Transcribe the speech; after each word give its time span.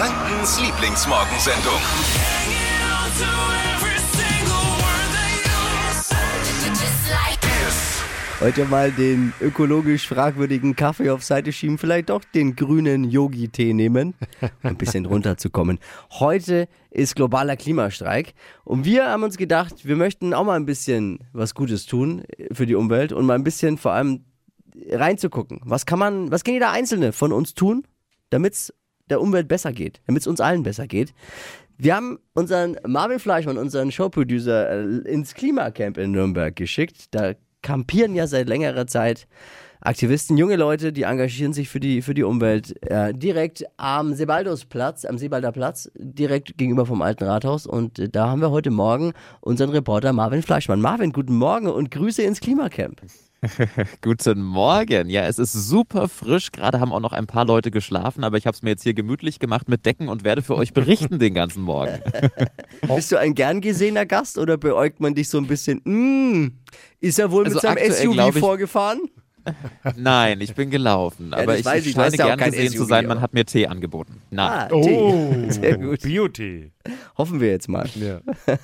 Frankens 0.00 0.58
Lieblingsmorgensendung. 0.58 1.74
Heute 8.40 8.64
mal 8.64 8.90
den 8.92 9.34
ökologisch 9.42 10.08
fragwürdigen 10.08 10.74
Kaffee 10.74 11.10
auf 11.10 11.22
Seite 11.22 11.52
schieben, 11.52 11.76
vielleicht 11.76 12.08
doch 12.08 12.24
den 12.24 12.56
grünen 12.56 13.04
Yogi-Tee 13.04 13.74
nehmen, 13.74 14.14
um 14.40 14.48
ein 14.62 14.76
bisschen 14.78 15.04
runterzukommen. 15.04 15.78
Heute 16.12 16.66
ist 16.90 17.14
globaler 17.14 17.58
Klimastreik 17.58 18.32
und 18.64 18.86
wir 18.86 19.04
haben 19.04 19.22
uns 19.22 19.36
gedacht, 19.36 19.84
wir 19.84 19.96
möchten 19.96 20.32
auch 20.32 20.44
mal 20.44 20.56
ein 20.56 20.64
bisschen 20.64 21.18
was 21.34 21.54
Gutes 21.54 21.84
tun 21.84 22.24
für 22.52 22.64
die 22.64 22.74
Umwelt 22.74 23.12
und 23.12 23.26
mal 23.26 23.34
ein 23.34 23.44
bisschen 23.44 23.76
vor 23.76 23.92
allem 23.92 24.24
reinzugucken. 24.88 25.60
Was 25.62 25.84
kann 25.84 25.98
man, 25.98 26.30
was 26.30 26.42
kann 26.42 26.54
jeder 26.54 26.70
Einzelne 26.70 27.12
von 27.12 27.34
uns 27.34 27.52
tun, 27.52 27.84
damit 28.30 28.54
es 28.54 28.72
der 29.10 29.20
Umwelt 29.20 29.48
besser 29.48 29.72
geht, 29.72 30.00
damit 30.06 30.22
es 30.22 30.26
uns 30.26 30.40
allen 30.40 30.62
besser 30.62 30.86
geht? 30.86 31.12
Wir 31.76 31.96
haben 31.96 32.18
unseren 32.34 32.76
Marvin 32.86 33.18
Fleischmann, 33.18 33.56
unseren 33.56 33.90
Showproducer, 33.90 34.70
äh, 34.70 35.10
ins 35.10 35.34
Klimacamp 35.34 35.98
in 35.98 36.12
Nürnberg 36.12 36.54
geschickt. 36.54 37.14
Da 37.14 37.34
kampieren 37.62 38.14
ja 38.14 38.26
seit 38.26 38.48
längerer 38.48 38.86
Zeit 38.86 39.26
Aktivisten, 39.82 40.36
junge 40.36 40.56
Leute, 40.56 40.92
die 40.92 41.04
engagieren 41.04 41.54
sich 41.54 41.70
für 41.70 41.80
die, 41.80 42.02
für 42.02 42.12
die 42.12 42.22
Umwelt. 42.22 42.74
Äh, 42.82 43.14
direkt 43.14 43.64
am 43.78 44.12
Sebaldusplatz, 44.12 45.06
am 45.06 45.16
Sebalder 45.16 45.52
Platz, 45.52 45.90
direkt 45.96 46.58
gegenüber 46.58 46.84
vom 46.84 47.00
Alten 47.00 47.24
Rathaus. 47.24 47.66
Und 47.66 47.98
äh, 47.98 48.10
da 48.10 48.28
haben 48.28 48.42
wir 48.42 48.50
heute 48.50 48.70
Morgen 48.70 49.14
unseren 49.40 49.70
Reporter 49.70 50.12
Marvin 50.12 50.42
Fleischmann. 50.42 50.82
Marvin, 50.82 51.12
guten 51.12 51.34
Morgen 51.34 51.66
und 51.66 51.90
Grüße 51.90 52.22
ins 52.22 52.40
Klimacamp. 52.40 53.00
Guten 54.02 54.42
Morgen. 54.42 55.08
Ja, 55.08 55.26
es 55.26 55.38
ist 55.38 55.52
super 55.52 56.08
frisch. 56.08 56.52
Gerade 56.52 56.78
haben 56.80 56.92
auch 56.92 57.00
noch 57.00 57.12
ein 57.12 57.26
paar 57.26 57.46
Leute 57.46 57.70
geschlafen, 57.70 58.22
aber 58.22 58.36
ich 58.36 58.46
habe 58.46 58.54
es 58.54 58.62
mir 58.62 58.70
jetzt 58.70 58.82
hier 58.82 58.92
gemütlich 58.92 59.38
gemacht 59.38 59.68
mit 59.68 59.86
Decken 59.86 60.08
und 60.08 60.24
werde 60.24 60.42
für 60.42 60.56
euch 60.56 60.74
berichten 60.74 61.18
den 61.18 61.32
ganzen 61.34 61.62
Morgen. 61.62 62.00
Bist 62.94 63.10
du 63.12 63.18
ein 63.18 63.34
gern 63.34 63.60
gesehener 63.62 64.04
Gast 64.04 64.36
oder 64.36 64.58
beäugt 64.58 65.00
man 65.00 65.14
dich 65.14 65.28
so 65.30 65.38
ein 65.38 65.46
bisschen? 65.46 65.80
Mm, 65.84 66.52
ist 67.00 67.18
er 67.18 67.30
wohl 67.30 67.44
Also 67.44 67.54
mit 67.54 67.62
seinem 67.62 67.92
SUV 67.92 68.34
ich- 68.34 68.40
vorgefahren? 68.40 69.00
Nein, 69.96 70.40
ich 70.40 70.54
bin 70.54 70.70
gelaufen, 70.70 71.32
aber 71.34 71.46
das 71.52 71.60
ich, 71.60 71.64
weiß 71.66 71.86
ich, 71.86 71.92
scheine 71.94 72.16
ja 72.16 72.26
gern 72.26 72.38
kein 72.38 72.50
gesehen 72.52 72.70
zu 72.72 72.78
SUV, 72.78 72.88
sein. 72.88 73.06
Man 73.06 73.18
aber- 73.18 73.22
hat 73.22 73.34
mir 73.34 73.44
Tee 73.44 73.66
angeboten. 73.66 74.20
Nein. 74.30 74.50
Ah, 74.50 74.68
Oh, 74.70 74.82
Tee. 74.82 75.48
Sehr 75.50 75.78
gut. 75.78 76.02
Beauty. 76.02 76.72
Hoffen 77.18 77.40
wir 77.40 77.48
jetzt 77.48 77.68
mal. 77.68 77.86
Ja. 77.94 78.20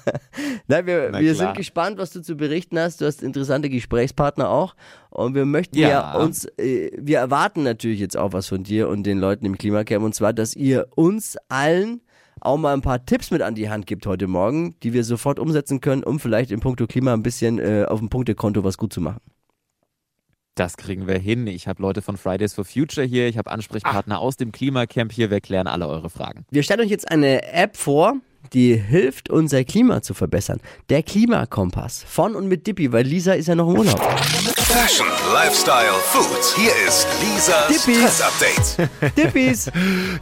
Nein, 0.69 0.87
wir, 0.87 1.09
Na 1.13 1.21
wir 1.21 1.35
sind 1.35 1.55
gespannt, 1.57 1.99
was 1.99 2.11
du 2.13 2.23
zu 2.23 2.37
berichten 2.37 2.79
hast. 2.79 3.01
Du 3.01 3.05
hast 3.07 3.23
interessante 3.23 3.69
Gesprächspartner 3.71 4.49
auch. 4.49 4.75
Und 5.11 5.35
wir 5.35 5.45
möchten 5.47 5.79
ja, 5.79 5.89
Ja. 5.89 6.15
uns, 6.19 6.45
äh, 6.59 6.91
wir 6.99 7.19
erwarten 7.19 7.63
natürlich 7.63 8.01
jetzt 8.01 8.17
auch 8.17 8.33
was 8.33 8.49
von 8.49 8.63
dir 8.65 8.89
und 8.89 9.05
den 9.05 9.19
Leuten 9.19 9.47
im 9.47 9.57
Klimacamp. 9.59 10.05
Und 10.05 10.15
zwar, 10.15 10.33
dass 10.33 10.55
ihr 10.55 10.87
uns 10.95 11.37
allen 11.49 12.01
auch 12.41 12.59
mal 12.59 12.75
ein 12.75 12.83
paar 12.83 13.05
Tipps 13.05 13.31
mit 13.31 13.41
an 13.43 13.55
die 13.55 13.71
Hand 13.71 13.87
gibt 13.87 14.07
heute 14.07 14.27
Morgen, 14.27 14.77
die 14.83 14.93
wir 14.93 15.05
sofort 15.05 15.39
umsetzen 15.39 15.81
können, 15.81 16.05
um 16.05 16.21
vielleicht 16.21 16.51
im 16.51 16.61
Punkto 16.61 16.87
Klima 16.87 17.13
ein 17.15 17.23
bisschen 17.23 17.59
äh, 17.59 17.87
auf 17.89 17.99
dem 17.99 18.09
Punktekonto 18.11 18.63
was 18.63 18.77
gut 18.77 18.93
zu 18.93 19.01
machen. 19.01 19.21
Das 20.57 20.79
kriegen 20.79 21.07
wir 21.07 21.19
hin. 21.19 21.47
Ich 21.47 21.69
habe 21.69 21.83
Leute 21.83 22.01
von 22.01 22.17
Fridays 22.17 22.55
for 22.55 22.65
Future 22.65 23.07
hier, 23.07 23.29
ich 23.29 23.37
habe 23.37 23.51
Ansprechpartner 23.51 24.19
aus 24.19 24.39
dem 24.39 24.53
Klimacamp 24.53 25.13
hier. 25.13 25.31
Wir 25.31 25.43
klären 25.43 25.67
alle 25.67 25.87
eure 25.87 26.09
Fragen. 26.09 26.47
Wir 26.51 26.63
stellen 26.63 26.81
euch 26.81 26.89
jetzt 26.89 27.11
eine 27.11 27.53
App 27.53 27.77
vor, 27.77 28.15
die 28.53 28.75
hilft, 28.77 29.31
unser 29.31 29.65
Klima 29.65 30.03
zu 30.03 30.15
verbessern. 30.15 30.61
Der 30.89 31.03
Klimakompass. 31.03 32.05
Von 32.07 32.35
und 32.35 32.49
mit 32.49 32.67
Dippy, 32.67 32.93
weil 32.93 33.05
Lisa 33.07 33.33
ist 33.33 33.49
ja 33.49 33.55
noch 33.55 33.69
im 33.69 33.79
Urlaub. 33.79 34.01
Fashion, 34.77 35.07
Lifestyle, 35.33 35.93
Food. 36.05 36.55
Hier 36.55 36.73
ist 36.87 37.07
Lisas 37.23 37.69
Dippis. 37.69 37.97
Stress-Update. 37.97 39.17
Dippis! 39.17 39.71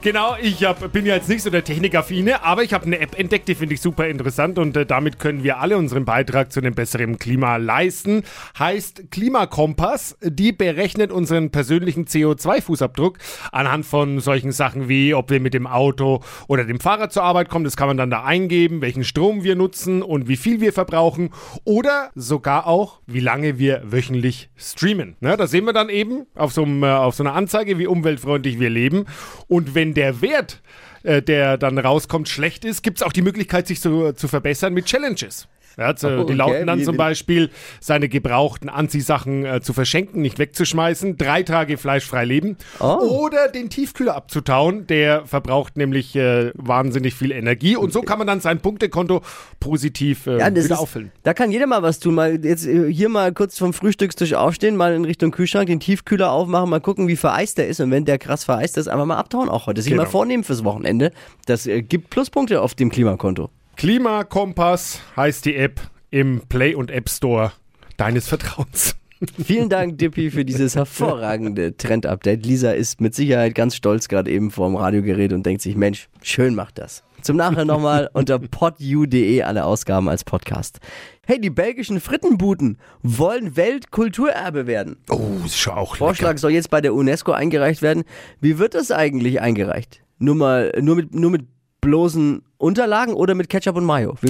Genau, 0.00 0.36
ich 0.40 0.64
hab, 0.64 0.92
bin 0.92 1.06
ja 1.06 1.16
jetzt 1.16 1.28
nicht 1.28 1.42
so 1.42 1.50
der 1.50 1.64
Technikaffine, 1.64 2.44
aber 2.44 2.62
ich 2.62 2.72
habe 2.72 2.86
eine 2.86 3.00
App 3.00 3.18
entdeckt, 3.18 3.48
die 3.48 3.54
finde 3.54 3.74
ich 3.74 3.80
super 3.80 4.06
interessant 4.06 4.58
und 4.58 4.76
äh, 4.76 4.86
damit 4.86 5.18
können 5.18 5.42
wir 5.42 5.58
alle 5.58 5.76
unseren 5.76 6.04
Beitrag 6.04 6.52
zu 6.52 6.60
einem 6.60 6.74
besseren 6.74 7.18
Klima 7.18 7.56
leisten. 7.56 8.22
Heißt 8.58 9.10
Klimakompass, 9.10 10.16
die 10.22 10.52
berechnet 10.52 11.10
unseren 11.10 11.50
persönlichen 11.50 12.04
CO2-Fußabdruck 12.04 13.16
anhand 13.50 13.86
von 13.86 14.20
solchen 14.20 14.52
Sachen 14.52 14.88
wie, 14.88 15.14
ob 15.14 15.30
wir 15.30 15.40
mit 15.40 15.54
dem 15.54 15.66
Auto 15.66 16.22
oder 16.46 16.64
dem 16.64 16.78
Fahrrad 16.78 17.12
zur 17.12 17.24
Arbeit 17.24 17.48
kommen. 17.48 17.64
Das 17.64 17.76
kann 17.76 17.88
man 17.88 17.96
dann 17.96 18.10
da 18.14 18.22
eingeben, 18.22 18.80
welchen 18.80 19.02
Strom 19.02 19.42
wir 19.42 19.56
nutzen 19.56 20.00
und 20.00 20.28
wie 20.28 20.36
viel 20.36 20.60
wir 20.60 20.72
verbrauchen 20.72 21.30
oder 21.64 22.12
sogar 22.14 22.68
auch, 22.68 23.00
wie 23.08 23.18
lange 23.18 23.58
wir 23.58 23.82
wöchentlich 23.84 24.50
streamen. 24.56 25.16
Ne, 25.18 25.36
da 25.36 25.48
sehen 25.48 25.64
wir 25.64 25.72
dann 25.72 25.88
eben 25.88 26.26
auf 26.36 26.52
so, 26.52 26.62
einem, 26.62 26.84
äh, 26.84 26.90
auf 26.90 27.16
so 27.16 27.24
einer 27.24 27.34
Anzeige, 27.34 27.76
wie 27.76 27.88
umweltfreundlich 27.88 28.60
wir 28.60 28.70
leben. 28.70 29.06
Und 29.48 29.74
wenn 29.74 29.94
der 29.94 30.20
Wert, 30.20 30.62
äh, 31.02 31.22
der 31.22 31.58
dann 31.58 31.76
rauskommt, 31.76 32.28
schlecht 32.28 32.64
ist, 32.64 32.84
gibt 32.84 32.98
es 32.98 33.02
auch 33.02 33.12
die 33.12 33.22
Möglichkeit, 33.22 33.66
sich 33.66 33.80
zu, 33.80 34.12
zu 34.12 34.28
verbessern 34.28 34.74
mit 34.74 34.86
Challenges. 34.86 35.48
Ja, 35.76 35.96
zu, 35.96 36.08
Oh, 36.20 36.24
die 36.24 36.34
lauten 36.34 36.66
dann 36.66 36.82
zum 36.84 36.96
Beispiel, 36.96 37.50
seine 37.80 38.08
gebrauchten 38.08 38.68
Anziehsachen 38.68 39.44
äh, 39.44 39.60
zu 39.60 39.72
verschenken, 39.72 40.22
nicht 40.22 40.38
wegzuschmeißen, 40.38 41.16
drei 41.18 41.42
Tage 41.42 41.76
fleischfrei 41.78 42.24
leben 42.24 42.56
Oh. 42.80 42.98
oder 43.24 43.48
den 43.48 43.70
Tiefkühler 43.70 44.14
abzutauen. 44.14 44.86
Der 44.86 45.26
verbraucht 45.26 45.76
nämlich 45.76 46.14
äh, 46.16 46.52
wahnsinnig 46.54 47.14
viel 47.14 47.32
Energie 47.32 47.76
und 47.76 47.92
so 47.92 48.02
kann 48.02 48.18
man 48.18 48.26
dann 48.26 48.40
sein 48.40 48.60
Punktekonto 48.60 49.22
positiv 49.60 50.26
äh, 50.26 50.38
Ja, 50.38 50.46
wieder 50.50 50.58
ist, 50.60 50.72
auffüllen. 50.72 51.10
da 51.22 51.34
kann 51.34 51.50
jeder 51.50 51.66
mal 51.66 51.82
was 51.82 51.98
tun. 51.98 52.14
Mal 52.14 52.44
jetzt 52.44 52.66
äh, 52.66 52.92
hier 52.92 53.08
mal 53.08 53.32
kurz 53.32 53.58
vom 53.58 53.72
Frühstückstisch 53.72 54.34
aufstehen, 54.34 54.76
mal 54.76 54.94
in 54.94 55.04
Richtung 55.04 55.30
Kühlschrank, 55.30 55.66
den 55.66 55.80
Tiefkühler 55.80 56.30
aufmachen, 56.30 56.70
mal 56.70 56.80
gucken, 56.80 57.08
wie 57.08 57.16
vereist 57.16 57.58
der 57.58 57.68
ist. 57.68 57.80
Und 57.80 57.90
wenn 57.90 58.04
der 58.04 58.18
krass 58.18 58.44
vereist 58.44 58.76
ist, 58.78 58.88
einfach 58.88 59.06
mal 59.06 59.16
abtauen 59.16 59.48
auch 59.48 59.66
heute. 59.66 59.82
Sich 59.82 59.90
Genau. 59.90 60.04
mal 60.04 60.08
vornehmen 60.08 60.44
fürs 60.44 60.64
Wochenende. 60.64 61.12
Das 61.46 61.66
äh, 61.66 61.82
gibt 61.82 62.10
Pluspunkte 62.10 62.60
auf 62.62 62.74
dem 62.74 62.90
Klimakonto. 62.90 63.50
Klimakompass 63.76 65.00
heißt 65.16 65.44
die 65.44 65.56
App 65.56 65.80
im 66.10 66.42
Play 66.48 66.74
und 66.74 66.90
App 66.90 67.10
Store 67.10 67.52
deines 67.96 68.28
Vertrauens. 68.28 68.96
Vielen 69.44 69.68
Dank, 69.68 69.98
Dippy, 69.98 70.30
für 70.30 70.44
dieses 70.44 70.76
hervorragende 70.76 71.76
Trend-Update. 71.76 72.44
Lisa 72.44 72.72
ist 72.72 73.00
mit 73.00 73.14
Sicherheit 73.14 73.54
ganz 73.54 73.74
stolz 73.74 74.08
gerade 74.08 74.30
eben 74.30 74.50
vorm 74.50 74.76
Radiogerät 74.76 75.32
und 75.32 75.44
denkt 75.46 75.62
sich, 75.62 75.76
Mensch, 75.76 76.08
schön 76.22 76.54
macht 76.54 76.78
das. 76.78 77.02
Zum 77.22 77.36
Nachher 77.36 77.64
nochmal 77.64 78.10
unter 78.14 78.38
podu.de 78.38 79.42
alle 79.42 79.64
Ausgaben 79.64 80.08
als 80.08 80.24
Podcast. 80.24 80.78
Hey, 81.26 81.40
die 81.40 81.50
belgischen 81.50 82.00
Frittenbuden 82.00 82.78
wollen 83.02 83.56
Weltkulturerbe 83.56 84.66
werden. 84.66 84.98
Oh, 85.08 85.20
ist 85.44 85.58
schon 85.58 85.74
auch 85.74 85.96
Vorschlag 85.96 86.38
soll 86.38 86.52
jetzt 86.52 86.70
bei 86.70 86.80
der 86.80 86.94
UNESCO 86.94 87.32
eingereicht 87.32 87.80
werden. 87.82 88.04
Wie 88.40 88.58
wird 88.58 88.74
das 88.74 88.90
eigentlich 88.90 89.40
eingereicht? 89.40 90.02
Nur 90.18 90.34
mal, 90.34 90.72
nur 90.80 90.96
mit, 90.96 91.14
nur 91.14 91.30
mit 91.30 91.46
bloßen 91.80 92.42
Unterlagen 92.64 93.12
oder 93.12 93.34
mit 93.34 93.50
Ketchup 93.50 93.76
und 93.76 93.84
Mayo? 93.84 94.16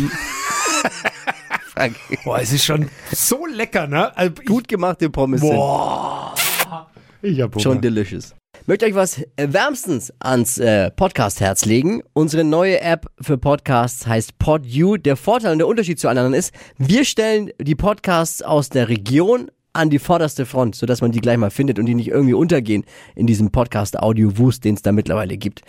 Boah, 2.24 2.40
es 2.40 2.52
ist 2.52 2.64
schon 2.64 2.90
so 3.12 3.46
lecker, 3.46 3.86
ne? 3.86 4.16
Also 4.16 4.34
Gut 4.44 4.66
gemachte 4.66 5.08
Pommes 5.08 5.40
sind 5.40 5.50
Boah. 5.50 6.34
Ich 7.22 7.40
hab 7.40 7.54
Hunger. 7.54 7.62
schon 7.62 7.80
delicious. 7.80 8.34
Möchte 8.66 8.86
euch 8.86 8.94
was 8.94 9.18
äh, 9.36 9.46
wärmstens 9.52 10.12
ans 10.18 10.58
äh, 10.58 10.90
Podcast-Herz 10.90 11.64
legen. 11.64 12.02
Unsere 12.12 12.42
neue 12.42 12.80
App 12.80 13.06
für 13.20 13.38
Podcasts 13.38 14.06
heißt 14.06 14.38
PodU. 14.38 14.96
Der 14.96 15.16
Vorteil 15.16 15.52
und 15.52 15.58
der 15.58 15.68
Unterschied 15.68 16.00
zu 16.00 16.08
anderen 16.08 16.34
ist, 16.34 16.52
wir 16.76 17.04
stellen 17.04 17.50
die 17.60 17.76
Podcasts 17.76 18.42
aus 18.42 18.68
der 18.68 18.88
Region 18.88 19.48
an 19.74 19.90
die 19.90 19.98
vorderste 19.98 20.46
Front, 20.46 20.76
sodass 20.76 21.02
man 21.02 21.12
die 21.12 21.20
gleich 21.20 21.36
mal 21.36 21.50
findet 21.50 21.78
und 21.78 21.86
die 21.86 21.94
nicht 21.94 22.08
irgendwie 22.08 22.34
untergehen 22.34 22.84
in 23.14 23.26
diesem 23.26 23.50
Podcast-Audio-Wust, 23.50 24.64
den 24.64 24.76
es 24.76 24.82
da 24.82 24.92
mittlerweile 24.92 25.36
gibt. 25.36 25.62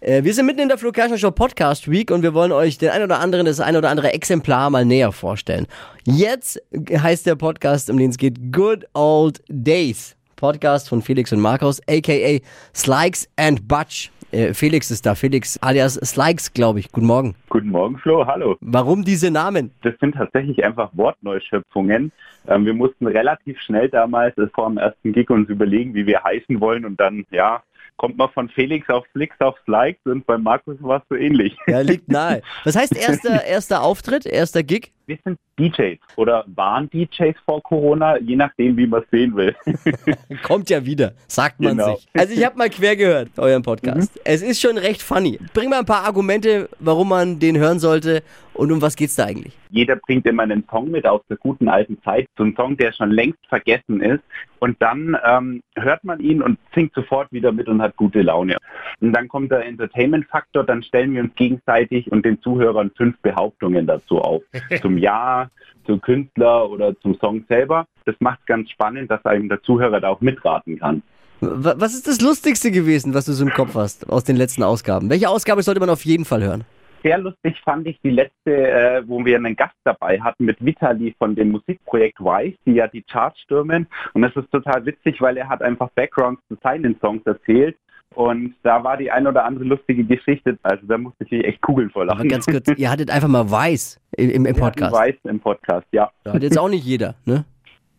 Äh, 0.00 0.24
wir 0.24 0.34
sind 0.34 0.46
mitten 0.46 0.60
in 0.60 0.68
der 0.68 0.78
Flo 0.78 0.92
Show 1.16 1.30
Podcast 1.30 1.90
Week 1.90 2.10
und 2.10 2.22
wir 2.22 2.34
wollen 2.34 2.52
euch 2.52 2.76
den 2.76 2.90
ein 2.90 3.02
oder 3.02 3.20
anderen, 3.20 3.46
das 3.46 3.60
ein 3.60 3.76
oder 3.76 3.88
andere 3.88 4.12
Exemplar 4.12 4.68
mal 4.68 4.84
näher 4.84 5.12
vorstellen. 5.12 5.66
Jetzt 6.04 6.60
heißt 6.90 7.24
der 7.24 7.36
Podcast, 7.36 7.88
um 7.88 7.96
den 7.96 8.10
es 8.10 8.18
geht, 8.18 8.52
Good 8.52 8.84
Old 8.94 9.42
Days. 9.48 10.16
Podcast 10.36 10.88
von 10.88 11.02
Felix 11.02 11.32
und 11.32 11.40
Markus, 11.40 11.80
aka 11.88 12.40
Slikes 12.74 13.28
and 13.36 13.68
Butch. 13.68 14.10
Äh, 14.32 14.54
Felix 14.54 14.90
ist 14.90 15.04
da, 15.04 15.14
Felix 15.14 15.58
alias 15.58 15.94
Slikes, 15.94 16.52
glaube 16.52 16.80
ich. 16.80 16.90
Guten 16.90 17.06
Morgen. 17.06 17.34
Guten 17.50 17.68
Morgen, 17.68 17.98
Flo. 17.98 18.26
Hallo. 18.26 18.56
Warum 18.60 19.04
diese 19.04 19.30
Namen? 19.30 19.70
Das 19.82 19.94
sind 20.00 20.14
tatsächlich 20.14 20.64
einfach 20.64 20.90
Wortneuschöpfungen. 20.94 22.12
Ähm, 22.48 22.64
wir 22.64 22.74
mussten 22.74 23.06
relativ 23.06 23.60
schnell 23.60 23.90
damals 23.90 24.36
äh, 24.38 24.46
vor 24.54 24.68
dem 24.68 24.78
ersten 24.78 25.12
Gig 25.12 25.28
uns 25.30 25.48
überlegen, 25.50 25.94
wie 25.94 26.06
wir 26.06 26.24
heißen 26.24 26.60
wollen 26.60 26.86
und 26.86 26.98
dann, 26.98 27.26
ja, 27.30 27.62
kommt 27.96 28.16
man 28.16 28.30
von 28.30 28.48
Felix 28.48 28.88
auf 28.88 29.04
Flix 29.12 29.38
auf 29.40 29.56
Likes 29.66 30.00
und 30.06 30.26
bei 30.26 30.38
Markus 30.38 30.76
war 30.80 30.98
es 30.98 31.02
so 31.10 31.14
ähnlich. 31.14 31.56
Ja, 31.66 31.80
liegt 31.80 32.08
nahe. 32.08 32.42
Was 32.64 32.74
heißt 32.74 32.96
erster, 32.96 33.44
erster 33.44 33.82
Auftritt, 33.82 34.24
erster 34.24 34.62
Gig? 34.62 34.92
Wir 35.06 35.18
sind 35.24 35.38
DJs 35.58 35.98
oder 36.16 36.44
waren 36.54 36.88
DJs 36.90 37.34
vor 37.44 37.62
Corona, 37.62 38.18
je 38.18 38.36
nachdem, 38.36 38.76
wie 38.76 38.86
man 38.86 39.02
es 39.02 39.10
sehen 39.10 39.34
will. 39.34 39.54
Kommt 40.42 40.70
ja 40.70 40.84
wieder, 40.84 41.12
sagt 41.26 41.60
man 41.60 41.76
Genau. 41.76 41.96
sich. 41.96 42.06
Also 42.14 42.34
ich 42.34 42.44
habe 42.44 42.56
mal 42.56 42.70
quer 42.70 42.96
gehört, 42.96 43.30
euren 43.38 43.62
Podcast. 43.62 44.18
Es 44.24 44.42
ist 44.42 44.60
schon 44.60 44.78
recht 44.78 45.02
funny. 45.02 45.38
Bring 45.54 45.70
mal 45.70 45.80
ein 45.80 45.86
paar 45.86 46.04
Argumente, 46.04 46.68
warum 46.78 47.08
man 47.08 47.38
den 47.38 47.58
hören 47.58 47.78
sollte 47.78 48.22
und 48.54 48.70
um 48.70 48.80
was 48.82 48.96
geht's 48.96 49.16
da 49.16 49.24
eigentlich? 49.24 49.56
Jeder 49.70 49.96
bringt 49.96 50.26
immer 50.26 50.42
einen 50.42 50.64
Song 50.70 50.90
mit 50.90 51.06
aus 51.06 51.22
der 51.30 51.38
guten 51.38 51.68
alten 51.68 52.00
Zeit, 52.02 52.28
so 52.36 52.44
ein 52.44 52.54
Song, 52.54 52.76
der 52.76 52.92
schon 52.92 53.10
längst 53.10 53.38
vergessen 53.48 54.02
ist. 54.02 54.22
Und 54.58 54.80
dann 54.80 55.16
ähm, 55.24 55.62
hört 55.76 56.04
man 56.04 56.20
ihn 56.20 56.42
und 56.42 56.58
singt 56.74 56.92
sofort 56.94 57.32
wieder 57.32 57.50
mit 57.50 57.66
und 57.68 57.80
hat 57.80 57.96
gute 57.96 58.20
Laune. 58.20 58.58
Und 59.00 59.12
dann 59.14 59.26
kommt 59.28 59.50
der 59.50 59.64
Entertainment-Faktor, 59.64 60.64
dann 60.64 60.82
stellen 60.82 61.14
wir 61.14 61.22
uns 61.22 61.34
gegenseitig 61.34 62.12
und 62.12 62.24
den 62.26 62.40
Zuhörern 62.42 62.90
fünf 62.96 63.16
Behauptungen 63.22 63.86
dazu 63.86 64.20
auf. 64.20 64.42
Zum 64.82 64.91
Jahr, 64.98 65.50
zum 65.86 66.00
Künstler 66.00 66.68
oder 66.70 66.98
zum 67.00 67.16
Song 67.18 67.44
selber. 67.48 67.86
Das 68.04 68.14
macht 68.20 68.40
es 68.40 68.46
ganz 68.46 68.70
spannend, 68.70 69.10
dass 69.10 69.24
einem 69.24 69.48
der 69.48 69.62
Zuhörer 69.62 70.00
da 70.00 70.08
auch 70.08 70.20
mitraten 70.20 70.78
kann. 70.78 71.02
Wa- 71.40 71.74
Was 71.78 71.94
ist 71.94 72.06
das 72.06 72.20
Lustigste 72.20 72.70
gewesen, 72.70 73.14
was 73.14 73.24
du 73.26 73.32
so 73.32 73.44
im 73.44 73.50
Kopf 73.52 73.74
hast 73.74 74.08
aus 74.08 74.24
den 74.24 74.36
letzten 74.36 74.62
Ausgaben? 74.62 75.10
Welche 75.10 75.28
Ausgabe 75.28 75.62
sollte 75.62 75.80
man 75.80 75.90
auf 75.90 76.04
jeden 76.04 76.24
Fall 76.24 76.42
hören? 76.42 76.64
Sehr 77.02 77.18
lustig 77.18 77.60
fand 77.64 77.84
ich 77.88 77.98
die 78.04 78.10
letzte, 78.10 78.52
äh, 78.70 79.02
wo 79.08 79.24
wir 79.24 79.34
einen 79.36 79.56
Gast 79.56 79.74
dabei 79.82 80.20
hatten 80.20 80.44
mit 80.44 80.64
Vitali 80.64 81.12
von 81.18 81.34
dem 81.34 81.50
Musikprojekt 81.50 82.20
Wise, 82.20 82.56
die 82.64 82.74
ja 82.74 82.86
die 82.86 83.02
Charts 83.02 83.40
stürmen. 83.40 83.88
Und 84.12 84.22
das 84.22 84.36
ist 84.36 84.48
total 84.52 84.86
witzig, 84.86 85.20
weil 85.20 85.36
er 85.36 85.48
hat 85.48 85.62
einfach 85.62 85.90
Backgrounds 85.96 86.40
zu 86.48 86.56
seinen 86.62 86.96
Songs 87.00 87.22
erzählt. 87.26 87.76
Und 88.14 88.54
da 88.62 88.82
war 88.84 88.96
die 88.96 89.10
ein 89.10 89.26
oder 89.26 89.44
andere 89.44 89.64
lustige 89.64 90.04
Geschichte. 90.04 90.58
Also 90.62 90.86
da 90.86 90.98
musste 90.98 91.24
ich 91.24 91.30
mich 91.30 91.44
echt 91.44 91.62
kugeln 91.62 91.90
vor 91.90 92.08
Aber 92.08 92.24
ganz 92.24 92.46
kurz, 92.46 92.68
ihr 92.76 92.90
hattet 92.90 93.10
einfach 93.10 93.28
mal 93.28 93.50
Weiß 93.50 94.00
im, 94.16 94.46
im, 94.46 94.56
Podcast. 94.56 94.94
Wise 94.94 95.18
im 95.24 95.40
Podcast, 95.40 95.86
ja. 95.92 96.10
Hat 96.26 96.42
jetzt 96.42 96.58
auch 96.58 96.68
nicht 96.68 96.84
jeder, 96.84 97.14
ne? 97.24 97.44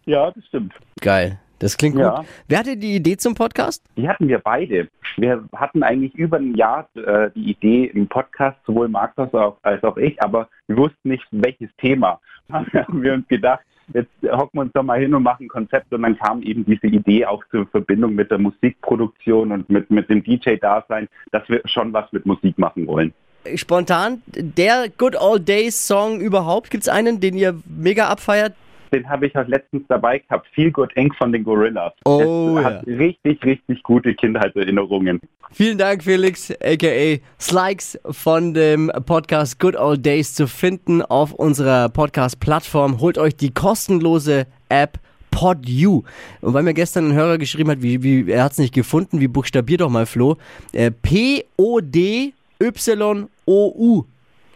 Ja, 0.05 0.31
das 0.31 0.45
stimmt. 0.47 0.73
Geil. 1.01 1.39
Das 1.59 1.77
klingt 1.77 1.97
Ja. 1.97 2.17
gut. 2.17 2.25
Wer 2.49 2.59
hatte 2.59 2.75
die 2.75 2.95
Idee 2.95 3.15
zum 3.15 3.35
Podcast? 3.35 3.85
Die 3.95 4.09
hatten 4.09 4.27
wir 4.27 4.39
beide. 4.39 4.89
Wir 5.15 5.45
hatten 5.55 5.81
eigentlich 5.81 6.13
über 6.15 6.37
ein 6.37 6.55
Jahr 6.55 6.89
äh, 6.95 7.29
die 7.35 7.51
Idee 7.51 7.85
im 7.85 8.07
Podcast, 8.07 8.57
sowohl 8.65 8.89
Markus 8.89 9.17
als 9.25 9.33
auch, 9.33 9.57
als 9.61 9.83
auch 9.83 9.95
ich, 9.97 10.21
aber 10.21 10.49
wir 10.67 10.75
wussten 10.75 11.09
nicht, 11.09 11.25
welches 11.31 11.69
Thema. 11.77 12.19
Dann 12.49 12.65
haben 12.73 13.01
wir 13.01 13.13
uns 13.13 13.27
gedacht, 13.29 13.61
jetzt 13.93 14.11
hocken 14.23 14.57
wir 14.57 14.61
uns 14.61 14.73
doch 14.73 14.83
mal 14.83 14.99
hin 14.99 15.13
und 15.13 15.23
machen 15.23 15.45
ein 15.45 15.49
Konzept 15.49 15.93
und 15.93 16.03
dann 16.03 16.17
kam 16.17 16.41
eben 16.41 16.65
diese 16.65 16.87
Idee 16.87 17.25
auch 17.25 17.43
zur 17.51 17.65
Verbindung 17.67 18.15
mit 18.15 18.31
der 18.31 18.37
Musikproduktion 18.37 19.51
und 19.51 19.69
mit, 19.69 19.89
mit 19.91 20.09
dem 20.09 20.23
DJ-Dasein, 20.23 21.07
dass 21.31 21.47
wir 21.49 21.61
schon 21.65 21.93
was 21.93 22.11
mit 22.11 22.25
Musik 22.25 22.57
machen 22.57 22.87
wollen. 22.87 23.13
Spontan, 23.55 24.21
der 24.27 24.87
Good 24.97 25.19
Old 25.19 25.47
Days 25.47 25.87
Song 25.87 26.21
überhaupt, 26.21 26.71
gibt's 26.71 26.87
einen, 26.87 27.19
den 27.19 27.35
ihr 27.35 27.59
mega 27.65 28.07
abfeiert? 28.07 28.53
Den 28.93 29.09
habe 29.09 29.25
ich 29.25 29.35
auch 29.35 29.47
letztens 29.47 29.83
dabei 29.87 30.19
gehabt, 30.19 30.47
Feel 30.53 30.71
Good 30.71 30.93
Inc. 30.93 31.15
von 31.15 31.31
den 31.31 31.43
Gorillas. 31.43 31.93
Oh, 32.05 32.53
das 32.55 32.65
hat 32.65 32.85
richtig, 32.85 33.43
richtig 33.43 33.81
gute 33.81 34.13
Kindheitserinnerungen. 34.13 35.19
Vielen 35.51 35.79
Dank, 35.79 36.03
Felix, 36.03 36.51
aka 36.63 37.17
Slikes 37.39 37.99
von 38.11 38.53
dem 38.53 38.91
Podcast 39.05 39.59
Good 39.59 39.75
Old 39.75 40.05
Days 40.05 40.35
zu 40.35 40.47
finden 40.47 41.01
auf 41.01 41.33
unserer 41.33 41.89
Podcast-Plattform. 41.89 42.99
Holt 42.99 43.17
euch 43.17 43.35
die 43.35 43.51
kostenlose 43.51 44.45
App 44.69 44.99
PodU. 45.31 46.03
Und 46.41 46.53
weil 46.53 46.61
mir 46.61 46.75
gestern 46.75 47.09
ein 47.09 47.13
Hörer 47.13 47.39
geschrieben 47.39 47.71
hat, 47.71 47.81
wie, 47.81 48.03
wie 48.03 48.31
er 48.31 48.43
hat 48.43 48.51
es 48.51 48.59
nicht 48.59 48.75
gefunden, 48.75 49.19
wie 49.19 49.27
buchstabier 49.27 49.79
doch 49.79 49.89
mal 49.89 50.05
Flo. 50.05 50.37
Äh, 50.71 50.91
P-O-D-Y-O-U. 50.91 52.33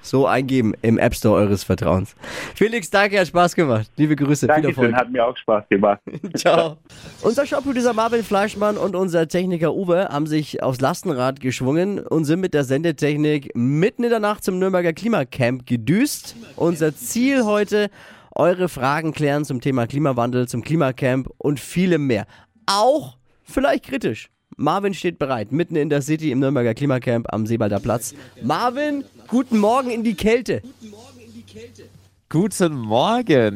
So 0.02 0.26
eingeben 0.26 0.74
im 0.82 0.98
App 0.98 1.16
Store 1.16 1.36
eures 1.36 1.64
Vertrauens. 1.64 2.16
Felix, 2.56 2.90
danke, 2.90 3.20
hat 3.20 3.28
Spaß 3.28 3.56
gemacht. 3.56 3.90
Liebe 3.98 4.16
Grüße, 4.16 4.46
viel 4.46 4.48
Dankeschön, 4.48 4.84
Erfolg. 4.86 4.96
hat 4.96 5.12
mir 5.12 5.26
auch 5.26 5.36
Spaß 5.36 5.68
gemacht. 5.70 6.00
Ciao. 6.36 6.78
Unser 7.22 7.46
Shopproducer 7.46 7.94
Marvin 7.94 8.24
Fleischmann 8.24 8.78
und 8.78 8.96
unser 8.96 9.28
Techniker 9.28 9.74
Uwe 9.74 10.08
haben 10.10 10.28
sich 10.28 10.64
aufs 10.64 10.80
Lastenrad 10.80 11.40
geschwungen 11.40 12.00
und 12.00 12.26
sind 12.26 12.40
mit 12.40 12.54
der 12.54 12.64
Sendetechnik 12.64 13.52
mitten 13.56 14.04
in 14.04 14.10
der 14.10 14.20
Nacht 14.20 14.44
zum 14.44 14.60
Nürnberger 14.60 14.94
Klimacamp 14.94 15.66
gedüst. 15.66 16.36
Unser 16.56 16.96
Ziel 16.96 17.44
heute, 17.44 17.90
eure 18.34 18.70
Fragen 18.70 19.14
klären 19.14 19.46
zum 19.46 19.62
Thema 19.62 19.88
Klimawandel, 19.88 20.48
zum 20.48 20.64
Klimacamp 20.64 21.30
und 21.38 21.60
vielem 21.60 22.08
mehr. 22.08 22.26
Auch 22.66 23.18
vielleicht 23.44 23.86
kritisch. 23.86 24.30
Marvin 24.58 24.96
steht 24.96 25.20
bereit, 25.20 25.52
mitten 25.52 25.76
in 25.76 25.90
der 25.90 26.02
City 26.02 26.32
im 26.32 26.40
Nürnberger 26.40 26.74
Klimacamp 26.74 27.32
am 27.32 27.46
Seebalder 27.46 27.80
Platz. 27.80 28.16
Marvin, 28.42 29.04
guten 29.28 29.60
Morgen 29.60 29.92
in 29.92 30.04
die 30.04 30.16
Kälte. 30.16 30.62
Guten 30.62 30.90
Morgen. 30.90 31.08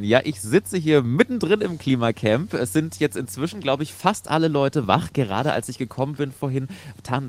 Ja, 0.02 0.22
ich 0.24 0.40
sitze 0.40 0.78
hier 0.78 1.04
mittendrin 1.04 1.60
im 1.60 1.78
Klimacamp. 1.78 2.54
Es 2.54 2.72
sind 2.72 3.02
jetzt 3.02 3.18
inzwischen, 3.18 3.60
glaube 3.60 3.84
ich, 3.84 3.92
fast 3.92 4.32
alle 4.32 4.48
Leute 4.48 4.88
wach. 4.88 5.12
Gerade 5.12 5.52
als 5.52 5.68
ich 5.68 5.78
gekommen 5.78 6.14
bin 6.14 6.32
vorhin, 6.32 6.70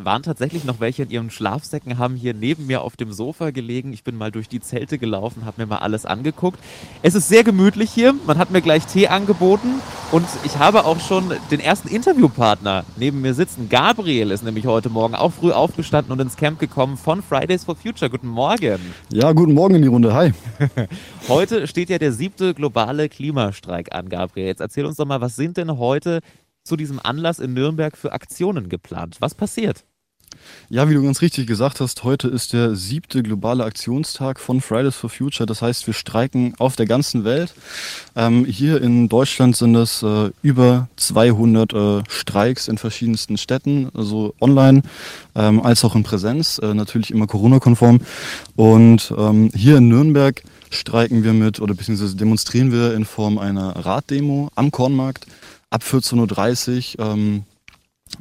waren 0.05 0.23
tatsächlich 0.23 0.63
noch 0.63 0.79
welche 0.79 1.03
in 1.03 1.11
ihren 1.11 1.31
Schlafsäcken, 1.31 1.99
haben 1.99 2.15
hier 2.15 2.33
neben 2.33 2.69
mir 2.69 2.83
auf 2.83 2.95
dem 2.95 3.13
Sofa 3.13 3.51
gelegen. 3.51 3.93
Ich 3.93 4.05
bin 4.05 4.17
mal 4.17 4.31
durch 4.31 4.49
die 4.49 4.61
Zelte 4.61 4.99
gelaufen, 4.99 5.45
habe 5.45 5.63
mir 5.63 5.67
mal 5.67 5.79
alles 5.79 6.07
angeguckt. 6.07 6.61
Es 7.03 7.17
ist 7.17 7.27
sehr 7.27 7.43
gemütlich 7.43 7.91
hier. 7.91 8.15
Man 8.25 8.39
hat 8.39 8.53
mir 8.53 8.63
gleich 8.63 8.87
Tee 8.87 9.09
angeboten 9.09 9.81
und 10.13 10.27
ich 10.45 10.59
habe 10.59 10.85
auch 10.85 11.01
schon 11.01 11.33
den 11.51 11.59
ersten 11.59 11.89
Interviewpartner 11.89 12.85
neben 12.97 13.21
mir 13.21 13.35
sitzen. 13.35 13.69
Gabriel 13.69 14.31
ist 14.31 14.45
nämlich 14.45 14.67
heute 14.67 14.91
Morgen 14.91 15.17
auch 15.17 15.33
früh 15.33 15.51
aufgestanden 15.51 16.13
und 16.13 16.21
ins 16.21 16.37
Camp 16.37 16.61
gekommen 16.61 16.97
von 16.97 17.21
Fridays 17.21 17.65
for 17.65 17.75
Future. 17.75 18.09
Guten 18.09 18.29
Morgen. 18.29 18.79
Ja, 19.13 19.33
guten 19.33 19.55
Morgen 19.55 19.75
in 19.75 19.83
die 19.83 19.89
Runde. 19.89 20.15
Hi. 20.15 20.33
Heute 21.33 21.67
steht 21.67 21.89
ja 21.89 21.97
der 21.97 22.13
siebte 22.13 22.53
globale 22.53 23.09
Klimastreik 23.09 23.95
an, 23.95 24.11
Gabriel. 24.11 24.45
Jetzt 24.45 24.61
erzähl 24.61 24.85
uns 24.85 24.97
doch 24.97 25.07
mal, 25.07 25.23
was 25.23 25.35
sind 25.35 25.57
denn 25.57 25.79
heute 25.79 26.21
zu 26.63 26.77
diesem 26.77 27.01
Anlass 27.03 27.39
in 27.39 27.55
Nürnberg 27.55 27.97
für 27.97 28.13
Aktionen 28.13 28.69
geplant? 28.69 29.17
Was 29.21 29.35
passiert? 29.35 29.83
Ja, 30.69 30.91
wie 30.91 30.95
du 30.95 31.03
ganz 31.03 31.23
richtig 31.23 31.47
gesagt 31.47 31.81
hast, 31.81 32.05
heute 32.05 32.29
ist 32.29 32.53
der 32.53 32.77
siebte 32.77 33.23
globale 33.23 33.65
Aktionstag 33.65 34.41
von 34.41 34.61
Fridays 34.61 34.95
for 34.95 35.09
Future. 35.09 35.47
Das 35.47 35.63
heißt, 35.63 35.87
wir 35.87 35.95
streiken 35.95 36.55
auf 36.59 36.77
der 36.77 36.85
ganzen 36.85 37.25
Welt. 37.25 37.55
Ähm, 38.15 38.45
hier 38.45 38.83
in 38.83 39.09
Deutschland 39.09 39.57
sind 39.57 39.75
es 39.75 40.03
äh, 40.03 40.31
über 40.43 40.89
200 40.97 41.73
äh, 41.73 42.03
Streiks 42.09 42.69
in 42.69 42.77
verschiedensten 42.77 43.39
Städten, 43.39 43.89
also 43.95 44.35
online 44.39 44.83
ähm, 45.35 45.63
als 45.63 45.83
auch 45.83 45.95
in 45.95 46.03
Präsenz, 46.03 46.59
äh, 46.59 46.75
natürlich 46.75 47.11
immer 47.11 47.27
Corona-konform. 47.27 48.01
Und 48.55 49.15
ähm, 49.17 49.51
hier 49.55 49.79
in 49.79 49.89
Nürnberg 49.89 50.43
streiken 50.75 51.25
wir 51.25 51.33
mit 51.33 51.61
oder 51.61 51.75
beziehungsweise 51.75 52.17
demonstrieren 52.17 52.73
wir 52.73 52.95
in 52.95 53.05
Form 53.05 53.39
einer 53.39 53.85
Raddemo 53.85 54.49
am 54.55 54.71
Kornmarkt 54.71 55.27
ab 55.71 55.83
14.30 55.83 56.99
Uhr. 56.99 57.07
Ähm, 57.07 57.45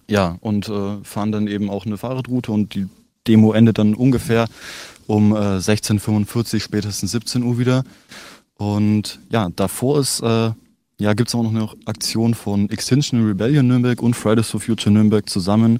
ja, 0.08 0.38
und 0.42 0.70
äh, 0.70 1.04
fahren 1.04 1.32
dann 1.32 1.48
eben 1.48 1.70
auch 1.70 1.86
eine 1.86 1.98
Fahrradroute 1.98 2.52
und 2.52 2.76
die 2.76 2.88
Demo 3.28 3.54
endet 3.54 3.78
dann 3.78 3.94
ungefähr 3.94 4.48
um 5.08 5.34
äh, 5.34 5.58
16.45 5.58 6.62
spätestens 6.62 7.12
17 7.12 7.44
Uhr 7.44 7.58
wieder. 7.58 7.84
Und 8.56 9.20
ja, 9.30 9.50
davor 9.56 10.00
ist, 10.00 10.22
äh, 10.22 10.52
ja, 11.00 11.14
gibt 11.14 11.30
es 11.30 11.36
auch 11.36 11.44
noch 11.44 11.52
eine 11.52 11.70
Aktion 11.86 12.34
von 12.34 12.70
Extinction 12.70 13.26
Rebellion 13.26 13.68
Nürnberg 13.68 14.02
und 14.02 14.16
Fridays 14.16 14.50
for 14.50 14.62
Future 14.62 14.94
Nürnberg 14.94 15.28
zusammen. 15.30 15.80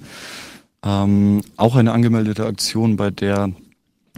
Ähm, 0.84 1.42
auch 1.56 1.76
eine 1.76 1.92
angemeldete 1.92 2.44
Aktion, 2.44 2.96
bei 2.96 3.10
der 3.10 3.52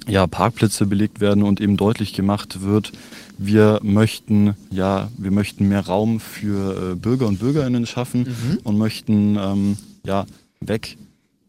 ja, 0.06 0.26
Parkplätze 0.26 0.86
belegt 0.86 1.20
werden 1.20 1.42
und 1.42 1.60
eben 1.60 1.76
deutlich 1.76 2.12
gemacht 2.12 2.62
wird, 2.62 2.92
wir 3.38 3.80
möchten, 3.82 4.54
ja, 4.70 5.08
wir 5.16 5.30
möchten 5.30 5.68
mehr 5.68 5.86
Raum 5.86 6.20
für 6.20 6.92
äh, 6.92 6.94
Bürger 6.94 7.26
und 7.26 7.40
Bürgerinnen 7.40 7.86
schaffen 7.86 8.26
und 8.64 8.78
möchten 8.78 9.36
ähm, 9.36 9.76
ja, 10.04 10.26
weg 10.60 10.96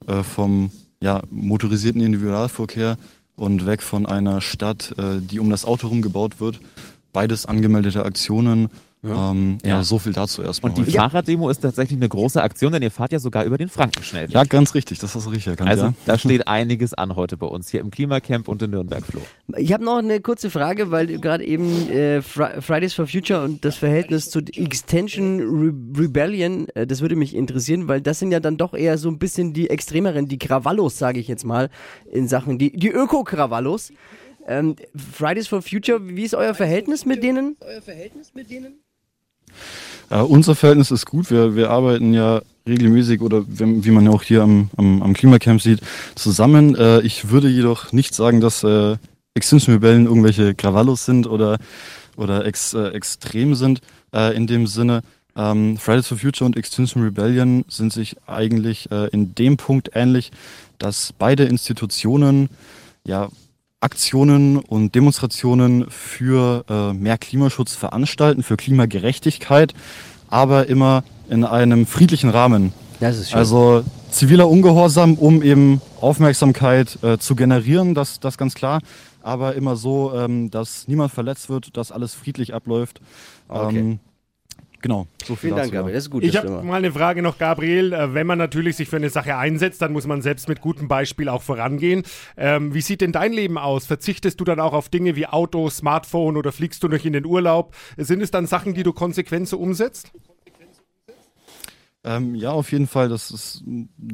äh, 0.08 0.24
vom 0.24 0.72
ja, 1.02 1.22
motorisierten 1.30 2.02
Individualverkehr 2.02 2.98
und 3.36 3.66
weg 3.66 3.82
von 3.84 4.06
einer 4.06 4.42
Stadt, 4.42 4.96
äh, 4.98 5.20
die 5.20 5.40
um 5.40 5.50
das 5.50 5.66
Auto 5.66 5.84
herum 5.84 6.02
gebaut 6.02 6.40
wird. 6.40 6.60
Beides 7.14 7.46
angemeldete 7.46 8.04
Aktionen. 8.04 8.70
Ja, 9.08 9.32
ähm, 9.32 9.58
ja. 9.64 9.70
Ja. 9.70 9.84
so 9.84 10.00
viel 10.00 10.14
dazu 10.14 10.42
erstmal. 10.42 10.72
Und 10.72 10.78
die 10.78 10.84
heute. 10.84 10.92
Fahrraddemo 10.94 11.50
ist 11.50 11.60
tatsächlich 11.60 11.98
eine 11.98 12.10
große 12.10 12.42
Aktion, 12.42 12.72
denn 12.72 12.82
ihr 12.82 12.92
fahrt 12.92 13.12
ja 13.12 13.20
sogar 13.20 13.44
über 13.46 13.58
den 13.58 13.70
Frankenschnell. 13.70 14.30
ja, 14.30 14.44
ganz 14.44 14.74
richtig, 14.74 15.00
das 15.00 15.14
hast 15.16 15.26
du 15.26 15.30
richtig 15.30 15.48
erkannt. 15.52 15.70
Also 15.70 15.86
ja. 15.86 15.94
da 16.06 16.18
steht 16.18 16.48
einiges 16.48 16.94
an 16.94 17.16
heute 17.16 17.38
bei 17.38 17.48
uns 17.48 17.70
hier 17.70 17.82
im 17.82 17.92
Klimacamp 17.92 18.48
und 18.48 18.62
in 18.62 18.72
Nürnberg, 18.72 19.06
Flo. 19.06 19.22
Ich 19.58 19.72
habe 19.74 19.84
noch 19.84 19.98
eine 19.98 20.20
kurze 20.22 20.50
Frage, 20.50 20.92
weil 20.92 21.08
gerade 21.20 21.46
eben 21.46 21.90
äh, 21.90 22.20
Fri- 22.22 22.62
Fridays 22.62 22.94
for 22.94 23.08
Future 23.08 23.44
und 23.44 23.64
das 23.66 23.76
Verhältnis 23.76 24.30
zu 24.30 24.40
Extension 24.40 25.40
Re 25.40 26.02
Rebellion, 26.02 26.68
äh, 26.76 26.88
das 26.88 27.02
würde 27.02 27.16
mich 27.16 27.36
interessieren, 27.36 27.88
weil 27.88 28.02
das 28.02 28.20
sind 28.20 28.32
ja 28.32 28.40
dann 28.40 28.58
doch 28.58 28.74
eher 28.74 28.98
so 28.98 29.10
ein 29.10 29.20
bisschen 29.20 29.54
die 29.54 29.70
extremeren, 29.70 30.28
die 30.28 30.38
Krawallos, 30.38 30.98
sage 30.98 31.20
ich 31.20 31.28
jetzt 31.28 31.46
mal, 31.46 31.70
in 32.12 32.28
Sachen, 32.28 32.58
die, 32.58 32.72
die 32.72 32.90
Öko-Krawallos. 32.90 33.92
Ähm, 34.48 34.76
Fridays 35.14 35.48
for 35.48 35.62
Future, 35.64 36.00
wie 36.08 36.22
ist 36.24 36.36
euer 36.36 36.54
Verhältnis 36.54 37.04
mit 37.06 37.24
denen? 37.24 37.58
Äh, 40.10 40.20
unser 40.20 40.56
Verhältnis 40.56 40.92
ist 40.92 41.06
gut. 41.06 41.32
Wir, 41.32 41.56
wir 41.56 41.70
arbeiten 41.70 42.14
ja 42.14 42.42
regelmäßig 42.68 43.22
oder 43.22 43.44
wie, 43.48 43.92
man 43.92 44.06
ja 44.06 44.12
auch 44.12 44.24
hier 44.24 44.42
am, 44.42 44.70
am, 44.78 45.02
am 45.02 45.14
Klimacamp 45.14 45.62
sieht, 45.62 45.82
zusammen. 46.16 46.76
Äh, 46.76 47.02
ich 47.02 47.30
würde 47.30 47.48
jedoch 47.48 47.92
nicht 47.92 48.16
sagen, 48.16 48.42
dass 48.42 48.64
äh, 48.64 48.98
Extinction 49.36 49.74
Rebellion 49.74 50.06
irgendwelche 50.06 50.56
Krawallos 50.56 51.06
sind 51.06 51.28
oder, 51.28 51.58
oder 52.16 52.46
ex, 52.46 52.74
äh, 52.74 52.90
extrem 52.90 53.56
sind 53.56 53.82
äh, 54.14 54.36
in 54.36 54.48
dem 54.48 54.68
Sinne. 54.68 55.02
Ähm, 55.36 55.78
Fridays 55.78 56.08
for 56.08 56.18
Future 56.18 56.46
und 56.46 56.56
Extinction 56.56 57.04
Rebellion 57.04 57.66
sind 57.68 57.92
sich 57.92 58.16
eigentlich 58.26 58.90
äh, 58.90 59.10
in 59.10 59.36
dem 59.36 59.58
Punkt 59.58 59.92
ähnlich, 59.94 60.32
dass 60.78 61.14
beide 61.14 61.44
Institutionen 61.44 62.50
ja 63.06 63.30
Aktionen 63.82 64.58
und 64.58 64.96
Demonstrationen 64.96 65.90
für 65.90 66.66
äh, 66.70 66.94
mehr 66.94 67.18
Klimaschutz 67.18 67.76
veranstalten, 67.76 68.42
für 68.42 68.58
Klimagerechtigkeit, 68.58 69.74
aber 70.28 70.68
immer 70.68 71.04
in 71.30 71.44
einem 71.44 71.86
friedlichen 71.86 72.30
Rahmen. 72.30 72.74
Das 73.00 73.18
ist 73.18 73.30
schön. 73.30 73.40
Also 73.40 73.84
ziviler 74.10 74.48
Ungehorsam, 74.50 75.16
um 75.16 75.44
eben 75.44 75.82
Aufmerksamkeit 76.02 76.98
äh, 77.04 77.18
zu 77.18 77.36
generieren, 77.36 77.94
das, 77.94 78.20
das 78.20 78.38
ganz 78.38 78.56
klar. 78.56 78.82
Aber 79.22 79.56
immer 79.56 79.76
so, 79.76 80.14
ähm, 80.16 80.52
dass 80.52 80.88
niemand 80.88 81.12
verletzt 81.12 81.50
wird, 81.50 81.76
dass 81.78 81.92
alles 81.92 82.14
friedlich 82.14 82.54
abläuft. 82.54 83.02
Okay. 83.48 83.80
Ähm, 83.80 84.00
genau, 84.86 85.08
so 85.24 85.36
viel 85.36 85.50
Vielen 85.50 85.56
Dank. 85.56 85.72
Gabriel. 85.72 85.96
Das 85.96 86.04
ist 86.04 86.10
gut. 86.12 86.24
Ich 86.24 86.38
habe 86.38 86.62
mal 86.62 86.76
eine 86.76 86.92
Frage 86.92 87.24
noch, 87.24 87.40
Gabriel. 87.40 87.92
Äh, 87.92 88.14
Wenn 88.14 88.28
man 88.28 88.38
natürlich 88.38 88.76
sich 88.76 88.88
für 88.88 88.98
eine 88.98 89.10
Sache 89.10 89.36
einsetzt, 89.36 89.82
dann 89.82 89.92
muss 89.92 90.06
man 90.06 90.22
selbst 90.22 90.48
mit 90.48 90.62
gutem 90.62 90.88
Beispiel 90.88 91.28
auch 91.28 91.42
vorangehen. 91.42 92.04
Ähm, 92.38 92.76
wie 92.76 92.82
sieht 92.82 93.02
denn 93.02 93.12
dein 93.12 93.34
Leben 93.34 93.58
aus? 93.58 93.88
Verzichtest 93.88 94.40
du 94.40 94.44
dann 94.44 94.60
auch 94.60 94.74
auf 94.74 94.90
Dinge 94.90 95.16
wie 95.16 95.26
Auto, 95.26 95.72
Smartphone 95.72 96.38
oder 96.38 96.52
fliegst 96.52 96.84
du 96.84 96.88
noch 96.88 97.04
in 97.04 97.14
den 97.14 97.26
Urlaub? 97.26 97.76
Sind 97.98 98.22
es 98.22 98.30
dann 98.30 98.46
Sachen, 98.46 98.76
die 98.76 98.84
du 98.84 98.94
konsequent 98.94 99.48
so 99.48 99.58
umsetzt? 99.58 100.12
Ähm, 102.04 102.36
ja, 102.36 102.52
auf 102.52 102.72
jeden 102.72 102.86
Fall. 102.86 103.10
Das 103.10 103.32
ist, 103.32 103.64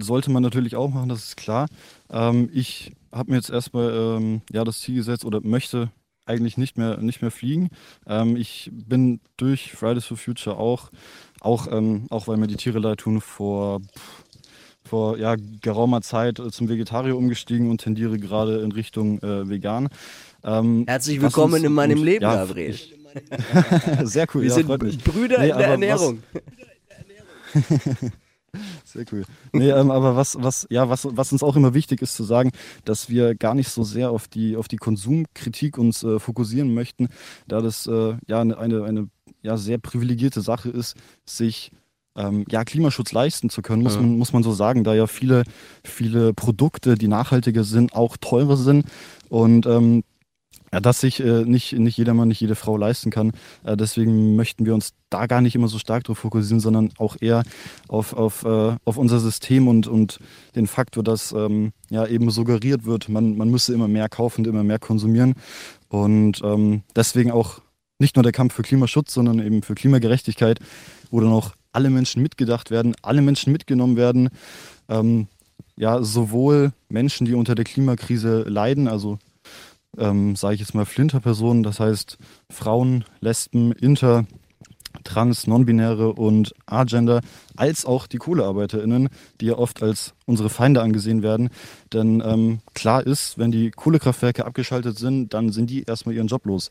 sollte 0.01 0.31
man 0.31 0.41
natürlich 0.41 0.77
auch 0.77 0.89
machen, 0.89 1.09
das 1.09 1.25
ist 1.25 1.35
klar. 1.35 1.67
Ähm, 2.09 2.49
ich 2.53 2.93
habe 3.11 3.31
mir 3.31 3.37
jetzt 3.37 3.49
erstmal 3.49 3.91
ähm, 3.91 4.41
ja, 4.49 4.63
das 4.63 4.79
Ziel 4.79 4.95
gesetzt 4.95 5.25
oder 5.25 5.41
möchte 5.43 5.91
eigentlich 6.25 6.57
nicht 6.57 6.77
mehr, 6.77 6.97
nicht 6.97 7.21
mehr 7.21 7.31
fliegen. 7.31 7.69
Ähm, 8.07 8.35
ich 8.35 8.69
bin 8.73 9.19
durch 9.37 9.71
Fridays 9.73 10.05
for 10.05 10.17
Future 10.17 10.57
auch, 10.57 10.89
auch, 11.39 11.67
ähm, 11.71 12.05
auch 12.09 12.27
weil 12.27 12.37
mir 12.37 12.47
die 12.47 12.55
Tiere 12.57 12.79
leid 12.79 12.99
tun, 12.99 13.21
vor, 13.21 13.81
vor 14.83 15.17
ja, 15.17 15.35
geraumer 15.61 16.01
Zeit 16.01 16.39
äh, 16.39 16.51
zum 16.51 16.69
Vegetarier 16.69 17.17
umgestiegen 17.17 17.69
und 17.69 17.81
tendiere 17.81 18.17
gerade 18.19 18.61
in 18.61 18.71
Richtung 18.71 19.19
äh, 19.21 19.49
vegan. 19.49 19.89
Ähm, 20.43 20.85
Herzlich 20.87 21.21
willkommen 21.21 21.53
uns- 21.55 21.63
in 21.63 21.73
meinem 21.73 21.99
und- 21.99 22.05
Leben, 22.05 22.23
ja, 22.23 22.35
Gabriel. 22.45 22.75
Sehr 24.03 24.25
cool, 24.33 24.43
Wir 24.43 24.49
ja, 24.49 24.55
sind. 24.55 25.03
Brüder 25.03 25.39
Nee, 25.39 25.49
in 25.49 25.57
der 25.57 25.57
aber 25.57 25.63
was- 25.65 25.69
Ernährung. 25.71 26.23
Sehr 28.83 29.05
cool. 29.11 29.23
Nee, 29.53 29.69
ähm, 29.69 29.91
aber 29.91 30.15
was, 30.15 30.37
was, 30.41 30.67
ja, 30.69 30.89
was, 30.89 31.07
was 31.09 31.31
uns 31.31 31.43
auch 31.43 31.55
immer 31.55 31.73
wichtig 31.73 32.01
ist 32.01 32.15
zu 32.15 32.23
sagen, 32.23 32.51
dass 32.83 33.09
wir 33.09 33.35
gar 33.35 33.55
nicht 33.55 33.69
so 33.69 33.83
sehr 33.83 34.11
auf 34.11 34.27
die, 34.27 34.57
auf 34.57 34.67
die 34.67 34.77
Konsumkritik 34.77 35.77
uns 35.77 36.03
äh, 36.03 36.19
fokussieren 36.19 36.73
möchten, 36.73 37.07
da 37.47 37.61
das 37.61 37.87
äh, 37.87 38.15
ja 38.27 38.41
eine, 38.41 38.57
eine, 38.57 38.83
eine 38.83 39.09
ja, 39.41 39.55
sehr 39.57 39.77
privilegierte 39.77 40.41
Sache 40.41 40.69
ist, 40.69 40.95
sich 41.25 41.71
ähm, 42.17 42.43
ja, 42.49 42.65
Klimaschutz 42.65 43.13
leisten 43.13 43.49
zu 43.49 43.61
können, 43.61 43.83
muss, 43.83 43.95
Ja. 43.95 44.01
man, 44.01 44.17
muss 44.17 44.33
man 44.33 44.43
so 44.43 44.51
sagen, 44.51 44.83
da 44.83 44.93
ja 44.93 45.07
viele, 45.07 45.43
viele 45.85 46.33
Produkte, 46.33 46.95
die 46.95 47.07
nachhaltiger 47.07 47.63
sind, 47.63 47.93
auch 47.93 48.17
teurer 48.17 48.57
sind 48.57 48.85
und 49.29 49.65
ähm, 49.65 50.03
ja, 50.73 50.79
dass 50.79 51.01
sich 51.01 51.19
äh, 51.19 51.43
nicht, 51.43 51.73
nicht 51.73 51.97
jedermann, 51.97 52.29
nicht 52.29 52.39
jede 52.39 52.55
Frau 52.55 52.77
leisten 52.77 53.11
kann. 53.11 53.31
Äh, 53.63 53.75
deswegen 53.75 54.35
möchten 54.35 54.65
wir 54.65 54.73
uns 54.73 54.93
da 55.09 55.25
gar 55.25 55.41
nicht 55.41 55.55
immer 55.55 55.67
so 55.67 55.79
stark 55.79 56.05
drauf 56.05 56.19
fokussieren, 56.19 56.61
sondern 56.61 56.91
auch 56.97 57.17
eher 57.19 57.43
auf, 57.87 58.13
auf, 58.13 58.45
äh, 58.45 58.75
auf 58.85 58.97
unser 58.97 59.19
System 59.19 59.67
und, 59.67 59.87
und 59.87 60.19
den 60.55 60.67
Faktor, 60.67 61.03
dass 61.03 61.33
ähm, 61.33 61.73
ja 61.89 62.07
eben 62.07 62.29
suggeriert 62.31 62.85
wird, 62.85 63.09
man, 63.09 63.35
man 63.37 63.49
müsse 63.49 63.73
immer 63.73 63.87
mehr 63.87 64.07
kaufen 64.07 64.41
und 64.41 64.47
immer 64.47 64.63
mehr 64.63 64.79
konsumieren. 64.79 65.33
Und 65.89 66.41
ähm, 66.43 66.83
deswegen 66.95 67.31
auch 67.31 67.61
nicht 67.99 68.15
nur 68.15 68.23
der 68.23 68.31
Kampf 68.31 68.53
für 68.53 68.63
Klimaschutz, 68.63 69.13
sondern 69.13 69.39
eben 69.39 69.61
für 69.63 69.75
Klimagerechtigkeit, 69.75 70.59
wo 71.11 71.19
dann 71.19 71.31
auch 71.31 71.51
alle 71.73 71.89
Menschen 71.89 72.21
mitgedacht 72.21 72.71
werden, 72.71 72.95
alle 73.01 73.21
Menschen 73.21 73.51
mitgenommen 73.51 73.97
werden. 73.97 74.29
Ähm, 74.89 75.27
ja, 75.75 76.03
sowohl 76.03 76.73
Menschen, 76.89 77.25
die 77.25 77.33
unter 77.33 77.55
der 77.55 77.65
Klimakrise 77.65 78.43
leiden, 78.43 78.87
also 78.87 79.19
ähm, 79.97 80.35
sage 80.35 80.55
ich 80.55 80.61
jetzt 80.61 80.75
mal 80.75 80.85
Flinterpersonen, 80.85 81.63
das 81.63 81.79
heißt 81.79 82.17
Frauen, 82.49 83.05
Lesben, 83.19 83.71
Inter, 83.71 84.25
Trans, 85.03 85.47
Non-Binäre 85.47 86.13
und 86.13 86.53
Agender, 86.65 87.21
als 87.55 87.85
auch 87.85 88.07
die 88.07 88.17
KohlearbeiterInnen, 88.17 89.09
die 89.39 89.47
ja 89.47 89.57
oft 89.57 89.81
als 89.81 90.13
unsere 90.25 90.49
Feinde 90.49 90.81
angesehen 90.81 91.23
werden. 91.23 91.49
Denn 91.93 92.21
ähm, 92.25 92.59
klar 92.73 93.05
ist, 93.05 93.37
wenn 93.37 93.51
die 93.51 93.71
Kohlekraftwerke 93.71 94.45
abgeschaltet 94.45 94.97
sind, 94.97 95.33
dann 95.33 95.51
sind 95.51 95.69
die 95.69 95.83
erstmal 95.83 96.15
ihren 96.15 96.27
Job 96.27 96.45
los. 96.45 96.69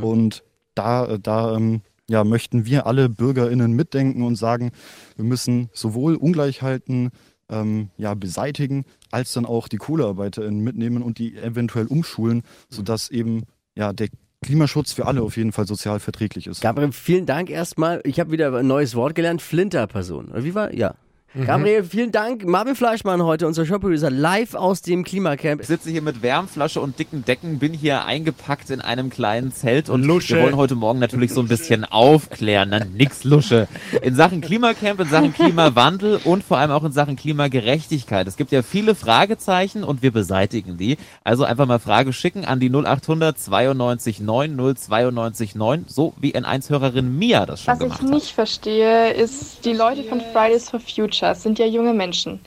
Und 0.00 0.42
da, 0.74 1.06
äh, 1.06 1.18
da 1.18 1.56
ähm, 1.56 1.82
ja, 2.08 2.24
möchten 2.24 2.66
wir 2.66 2.86
alle 2.86 3.08
BürgerInnen 3.08 3.72
mitdenken 3.72 4.22
und 4.22 4.36
sagen, 4.36 4.72
wir 5.16 5.24
müssen 5.24 5.70
sowohl 5.72 6.14
Ungleichheiten 6.16 7.10
ähm, 7.52 7.90
ja, 7.98 8.14
beseitigen, 8.14 8.84
als 9.10 9.32
dann 9.32 9.46
auch 9.46 9.68
die 9.68 9.76
KohlearbeiterInnen 9.76 10.60
mitnehmen 10.60 11.02
und 11.02 11.18
die 11.18 11.36
eventuell 11.36 11.86
umschulen, 11.86 12.42
sodass 12.70 13.10
eben 13.10 13.44
ja, 13.76 13.92
der 13.92 14.08
Klimaschutz 14.42 14.92
für 14.92 15.06
alle 15.06 15.22
auf 15.22 15.36
jeden 15.36 15.52
Fall 15.52 15.66
sozial 15.66 16.00
verträglich 16.00 16.48
ist. 16.48 16.60
Gabriel, 16.60 16.90
vielen 16.92 17.26
Dank 17.26 17.48
erstmal. 17.48 18.00
Ich 18.04 18.18
habe 18.18 18.32
wieder 18.32 18.52
ein 18.56 18.66
neues 18.66 18.96
Wort 18.96 19.14
gelernt. 19.14 19.40
Flinterperson. 19.40 20.28
Oder 20.30 20.44
wie 20.44 20.54
war? 20.54 20.74
Ja. 20.74 20.94
Mhm. 21.34 21.46
Gabriel, 21.46 21.84
vielen 21.84 22.12
Dank. 22.12 22.44
Marvin 22.44 22.74
Fleischmann 22.74 23.22
heute, 23.22 23.46
unser 23.46 23.64
Showproducer, 23.64 24.10
live 24.10 24.54
aus 24.54 24.82
dem 24.82 25.02
Klimacamp. 25.02 25.62
Ich 25.62 25.66
sitze 25.66 25.88
hier 25.88 26.02
mit 26.02 26.22
Wärmflasche 26.22 26.78
und 26.78 26.98
dicken 26.98 27.24
Decken, 27.24 27.58
bin 27.58 27.72
hier 27.72 28.04
eingepackt 28.04 28.68
in 28.68 28.82
einem 28.82 29.08
kleinen 29.08 29.50
Zelt 29.50 29.88
und 29.88 30.02
Lusche. 30.02 30.36
wir 30.36 30.42
wollen 30.42 30.56
heute 30.56 30.74
Morgen 30.74 30.98
natürlich 30.98 31.32
so 31.32 31.40
ein 31.40 31.48
bisschen 31.48 31.86
aufklären. 31.86 32.68
Na, 32.70 32.80
nix 32.84 33.24
Lusche. 33.24 33.66
In 34.02 34.14
Sachen 34.14 34.42
Klimacamp, 34.42 35.00
in 35.00 35.08
Sachen 35.08 35.32
Klimawandel 35.32 36.20
und 36.22 36.44
vor 36.44 36.58
allem 36.58 36.70
auch 36.70 36.84
in 36.84 36.92
Sachen 36.92 37.16
Klimagerechtigkeit. 37.16 38.26
Es 38.26 38.36
gibt 38.36 38.52
ja 38.52 38.60
viele 38.62 38.94
Fragezeichen 38.94 39.84
und 39.84 40.02
wir 40.02 40.10
beseitigen 40.12 40.76
die. 40.76 40.98
Also 41.24 41.44
einfach 41.44 41.66
mal 41.66 41.78
Frage 41.78 42.12
schicken 42.12 42.44
an 42.44 42.60
die 42.60 42.68
0800 42.68 43.38
92 43.38 44.20
9 44.20 44.74
092 44.76 45.54
9, 45.54 45.84
so 45.88 46.12
wie 46.20 46.34
N1-Hörerin 46.36 47.16
Mia 47.16 47.46
das 47.46 47.62
schon 47.62 47.72
Was 47.72 47.80
ich 47.80 47.84
gemacht 47.84 48.02
hat. 48.02 48.10
nicht 48.10 48.32
verstehe, 48.32 49.12
ist, 49.14 49.64
die 49.64 49.72
Leute 49.72 50.04
von 50.04 50.20
Fridays 50.32 50.68
for 50.68 50.80
Future 50.80 51.21
sind 51.34 51.58
ja 51.58 51.66
junge 51.66 51.94
Menschen, 51.94 52.40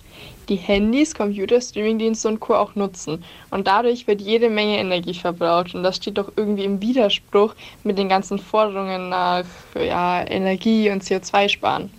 die 0.50 0.56
Handys, 0.56 1.16
Computer, 1.16 1.62
Streamingdienste 1.62 2.28
und 2.28 2.40
Co. 2.40 2.56
auch 2.56 2.76
nutzen. 2.76 3.24
Und 3.50 3.68
dadurch 3.68 4.08
wird 4.08 4.22
jede 4.22 4.50
Menge 4.50 4.78
Energie 4.78 5.14
verbraucht. 5.14 5.74
Und 5.74 5.84
das 5.84 5.96
steht 5.96 6.18
doch 6.18 6.32
irgendwie 6.36 6.66
im 6.66 6.82
Widerspruch 6.82 7.56
mit 7.84 7.98
den 7.98 8.10
ganzen 8.10 8.40
Forderungen 8.40 9.10
nach 9.10 9.46
ja, 9.76 10.26
Energie 10.28 10.90
und 10.90 11.04
CO2-Sparen. 11.04 11.90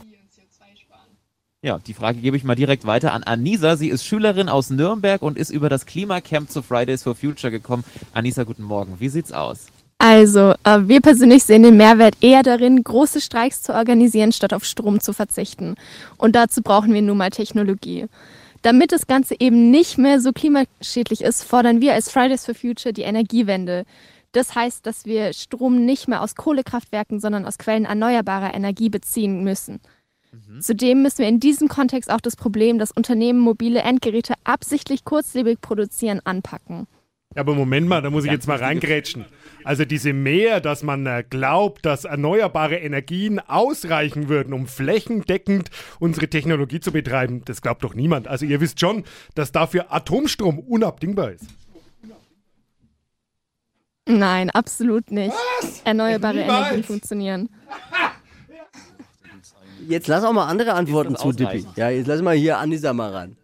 Ja, 1.62 1.78
die 1.78 1.94
Frage 1.94 2.20
gebe 2.20 2.36
ich 2.36 2.44
mal 2.44 2.54
direkt 2.54 2.86
weiter 2.86 3.12
an 3.12 3.24
Anisa. 3.24 3.76
Sie 3.76 3.88
ist 3.88 4.04
Schülerin 4.04 4.48
aus 4.48 4.70
Nürnberg 4.70 5.22
und 5.22 5.36
ist 5.36 5.50
über 5.50 5.68
das 5.68 5.86
Klimacamp 5.86 6.48
zu 6.50 6.62
Fridays 6.62 7.02
for 7.02 7.16
Future 7.16 7.50
gekommen. 7.50 7.82
Anisa, 8.12 8.44
guten 8.44 8.62
Morgen. 8.62 9.00
Wie 9.00 9.08
sieht's 9.08 9.32
aus? 9.32 9.66
Also, 10.16 10.54
äh, 10.64 10.88
wir 10.88 11.02
persönlich 11.02 11.44
sehen 11.44 11.62
den 11.62 11.76
Mehrwert 11.76 12.14
eher 12.22 12.42
darin, 12.42 12.82
große 12.82 13.20
Streiks 13.20 13.60
zu 13.60 13.74
organisieren, 13.74 14.32
statt 14.32 14.54
auf 14.54 14.64
Strom 14.64 14.98
zu 14.98 15.12
verzichten. 15.12 15.74
Und 16.16 16.34
dazu 16.34 16.62
brauchen 16.62 16.94
wir 16.94 17.02
nun 17.02 17.18
mal 17.18 17.28
Technologie. 17.28 18.06
Damit 18.62 18.92
das 18.92 19.06
Ganze 19.06 19.34
eben 19.38 19.70
nicht 19.70 19.98
mehr 19.98 20.22
so 20.22 20.32
klimaschädlich 20.32 21.20
ist, 21.20 21.44
fordern 21.44 21.82
wir 21.82 21.92
als 21.92 22.10
Fridays 22.10 22.46
for 22.46 22.54
Future 22.54 22.94
die 22.94 23.02
Energiewende. 23.02 23.84
Das 24.32 24.54
heißt, 24.54 24.86
dass 24.86 25.04
wir 25.04 25.34
Strom 25.34 25.84
nicht 25.84 26.08
mehr 26.08 26.22
aus 26.22 26.34
Kohlekraftwerken, 26.34 27.20
sondern 27.20 27.44
aus 27.44 27.58
Quellen 27.58 27.84
erneuerbarer 27.84 28.54
Energie 28.54 28.88
beziehen 28.88 29.44
müssen. 29.44 29.80
Zudem 30.60 31.02
müssen 31.02 31.18
wir 31.18 31.28
in 31.28 31.40
diesem 31.40 31.68
Kontext 31.68 32.10
auch 32.10 32.22
das 32.22 32.36
Problem, 32.36 32.78
dass 32.78 32.90
Unternehmen 32.90 33.40
mobile 33.40 33.80
Endgeräte 33.80 34.32
absichtlich 34.44 35.04
kurzlebig 35.04 35.60
produzieren, 35.60 36.22
anpacken. 36.24 36.86
Ja, 37.36 37.40
aber 37.40 37.54
Moment 37.54 37.86
mal, 37.86 38.00
da 38.00 38.08
muss 38.08 38.24
ich 38.24 38.30
jetzt 38.30 38.48
mal 38.48 38.56
reingrätschen. 38.56 39.26
Also 39.62 39.84
diese 39.84 40.14
Mehr, 40.14 40.60
dass 40.60 40.82
man 40.82 41.04
äh, 41.04 41.22
glaubt, 41.28 41.84
dass 41.84 42.04
erneuerbare 42.04 42.76
Energien 42.76 43.40
ausreichen 43.40 44.30
würden, 44.30 44.54
um 44.54 44.66
flächendeckend 44.66 45.70
unsere 45.98 46.28
Technologie 46.28 46.80
zu 46.80 46.92
betreiben, 46.92 47.42
das 47.44 47.60
glaubt 47.60 47.84
doch 47.84 47.92
niemand. 47.92 48.26
Also 48.26 48.46
ihr 48.46 48.62
wisst 48.62 48.80
schon, 48.80 49.04
dass 49.34 49.52
dafür 49.52 49.92
Atomstrom 49.92 50.58
unabdingbar 50.58 51.32
ist. 51.32 51.44
Nein, 54.08 54.48
absolut 54.48 55.10
nicht. 55.10 55.34
Erneuerbare 55.84 56.36
Niemals. 56.38 56.66
Energien 56.68 56.84
funktionieren. 56.84 57.48
Jetzt 59.86 60.06
lass 60.06 60.24
auch 60.24 60.32
mal 60.32 60.46
andere 60.46 60.72
Antworten 60.72 61.16
zu, 61.16 61.32
Dippi. 61.32 61.66
Ja, 61.76 61.90
jetzt 61.90 62.06
lass 62.06 62.22
mal 62.22 62.34
hier 62.34 62.56
Anisa 62.56 62.94
mal 62.94 63.10
ran. 63.12 63.36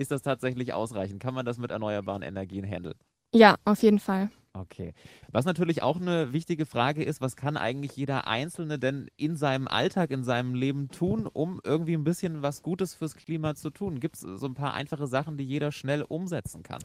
Ist 0.00 0.10
das 0.10 0.22
tatsächlich 0.22 0.72
ausreichend? 0.72 1.22
Kann 1.22 1.34
man 1.34 1.44
das 1.44 1.58
mit 1.58 1.70
erneuerbaren 1.70 2.22
Energien 2.22 2.64
handeln? 2.64 2.94
Ja, 3.34 3.56
auf 3.66 3.82
jeden 3.82 3.98
Fall. 3.98 4.30
Okay. 4.54 4.94
Was 5.30 5.44
natürlich 5.44 5.82
auch 5.82 6.00
eine 6.00 6.32
wichtige 6.32 6.64
Frage 6.64 7.04
ist, 7.04 7.20
was 7.20 7.36
kann 7.36 7.58
eigentlich 7.58 7.96
jeder 7.96 8.26
Einzelne 8.26 8.78
denn 8.78 9.08
in 9.18 9.36
seinem 9.36 9.68
Alltag, 9.68 10.10
in 10.10 10.24
seinem 10.24 10.54
Leben 10.54 10.88
tun, 10.88 11.26
um 11.30 11.60
irgendwie 11.64 11.92
ein 11.92 12.02
bisschen 12.02 12.40
was 12.40 12.62
Gutes 12.62 12.94
fürs 12.94 13.14
Klima 13.14 13.54
zu 13.54 13.68
tun? 13.68 14.00
Gibt 14.00 14.14
es 14.16 14.22
so 14.22 14.46
ein 14.46 14.54
paar 14.54 14.72
einfache 14.72 15.06
Sachen, 15.06 15.36
die 15.36 15.44
jeder 15.44 15.70
schnell 15.70 16.00
umsetzen 16.00 16.62
kann? 16.62 16.80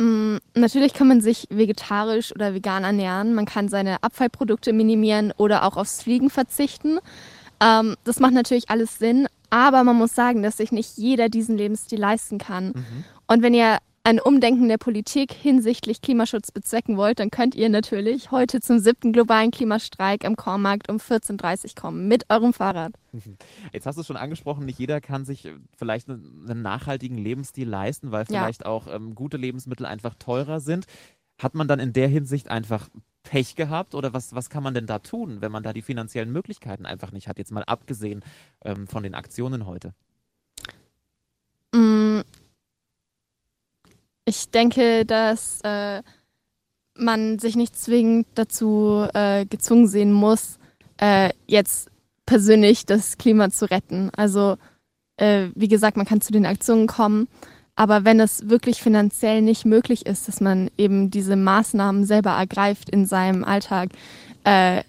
Mm, 0.00 0.38
Natürlich 0.54 0.92
kann 0.92 1.06
man 1.06 1.20
sich 1.20 1.46
vegetarisch 1.50 2.34
oder 2.34 2.52
vegan 2.52 2.82
ernähren. 2.82 3.32
Man 3.32 3.46
kann 3.46 3.68
seine 3.68 4.02
Abfallprodukte 4.02 4.72
minimieren 4.72 5.32
oder 5.36 5.64
auch 5.64 5.76
aufs 5.76 6.02
Fliegen 6.02 6.30
verzichten. 6.30 6.98
Ähm, 7.62 7.94
das 8.02 8.18
macht 8.18 8.34
natürlich 8.34 8.70
alles 8.70 8.98
Sinn, 8.98 9.28
aber 9.50 9.84
man 9.84 9.96
muss 9.96 10.14
sagen, 10.14 10.42
dass 10.42 10.56
sich 10.56 10.72
nicht 10.72 10.96
jeder 10.96 11.28
diesen 11.28 11.56
Lebensstil 11.58 11.98
leisten 12.00 12.38
kann. 12.38 12.72
Und 13.26 13.42
wenn 13.42 13.54
ihr 13.54 13.78
ein 14.02 14.18
Umdenken 14.18 14.68
der 14.68 14.78
Politik 14.78 15.30
hinsichtlich 15.32 16.00
Klimaschutz 16.00 16.50
bezwecken 16.52 16.96
wollt, 16.96 17.18
dann 17.18 17.30
könnt 17.30 17.54
ihr 17.54 17.68
natürlich 17.68 18.30
heute 18.30 18.60
zum 18.60 18.78
siebten 18.78 19.12
globalen 19.12 19.50
Klimastreik 19.50 20.24
am 20.24 20.36
Kornmarkt 20.36 20.88
um 20.90 20.96
14.30 20.96 21.64
Uhr 21.64 21.70
kommen 21.74 22.08
mit 22.08 22.24
eurem 22.30 22.54
Fahrrad. 22.54 22.92
Jetzt 23.74 23.84
hast 23.86 23.96
du 23.96 24.00
es 24.00 24.06
schon 24.06 24.16
angesprochen, 24.16 24.64
nicht 24.64 24.78
jeder 24.78 25.02
kann 25.02 25.26
sich 25.26 25.44
äh, 25.44 25.52
vielleicht 25.76 26.08
einen, 26.08 26.62
nachhaltigen 26.62 27.18
Lebensstil 27.18 27.68
leisten, 27.68 28.10
weil 28.10 28.24
Ja. 28.30 28.40
vielleicht 28.40 28.64
auch 28.64 28.86
ähm, 28.86 29.14
gute 29.14 29.36
Lebensmittel 29.36 29.84
einfach 29.84 30.14
teurer 30.14 30.60
sind. 30.60 30.86
Hat 31.38 31.54
man 31.54 31.68
dann 31.68 31.78
in 31.78 31.92
der 31.92 32.08
Hinsicht 32.08 32.50
einfach 32.50 32.88
Pech 33.30 33.54
gehabt 33.54 33.94
oder 33.94 34.12
was, 34.12 34.34
was 34.34 34.50
kann 34.50 34.64
man 34.64 34.74
denn 34.74 34.86
da 34.86 34.98
tun, 34.98 35.40
wenn 35.40 35.52
man 35.52 35.62
da 35.62 35.72
die 35.72 35.82
finanziellen 35.82 36.32
Möglichkeiten 36.32 36.84
einfach 36.84 37.12
nicht 37.12 37.28
hat, 37.28 37.38
jetzt 37.38 37.52
mal 37.52 37.62
abgesehen 37.62 38.24
ähm, 38.64 38.88
von 38.88 39.04
den 39.04 39.14
Aktionen 39.14 39.66
heute? 39.66 39.94
Mm, 41.72 42.22
Ich 44.30 44.50
denke, 44.50 45.04
dass 45.06 45.60
äh, 45.62 46.02
man 46.94 47.38
sich 47.38 47.56
nicht 47.56 47.76
zwingend 47.76 48.26
dazu 48.34 49.06
äh, 49.14 49.44
gezwungen 49.46 49.88
sehen 49.88 50.12
muss, 50.12 50.58
äh, 50.98 51.30
jetzt 51.46 51.90
persönlich 52.26 52.86
das 52.86 53.18
Klima 53.18 53.50
zu 53.50 53.68
retten. 53.70 54.10
Also, 54.10 54.56
äh, 55.16 55.48
wie 55.56 55.68
gesagt, 55.68 55.96
man 55.96 56.06
kann 56.06 56.20
zu 56.20 56.32
den 56.32 56.46
Aktionen 56.46 56.86
kommen, 56.86 57.26
aber 57.80 58.04
wenn 58.04 58.20
es 58.20 58.50
wirklich 58.50 58.82
finanziell 58.82 59.40
nicht 59.40 59.64
möglich 59.64 60.04
ist, 60.04 60.28
dass 60.28 60.42
man 60.42 60.70
eben 60.76 61.10
diese 61.10 61.34
Maßnahmen 61.34 62.04
selber 62.04 62.32
ergreift 62.32 62.90
in 62.90 63.06
seinem 63.06 63.42
Alltag, 63.42 63.88
äh, 64.44 64.82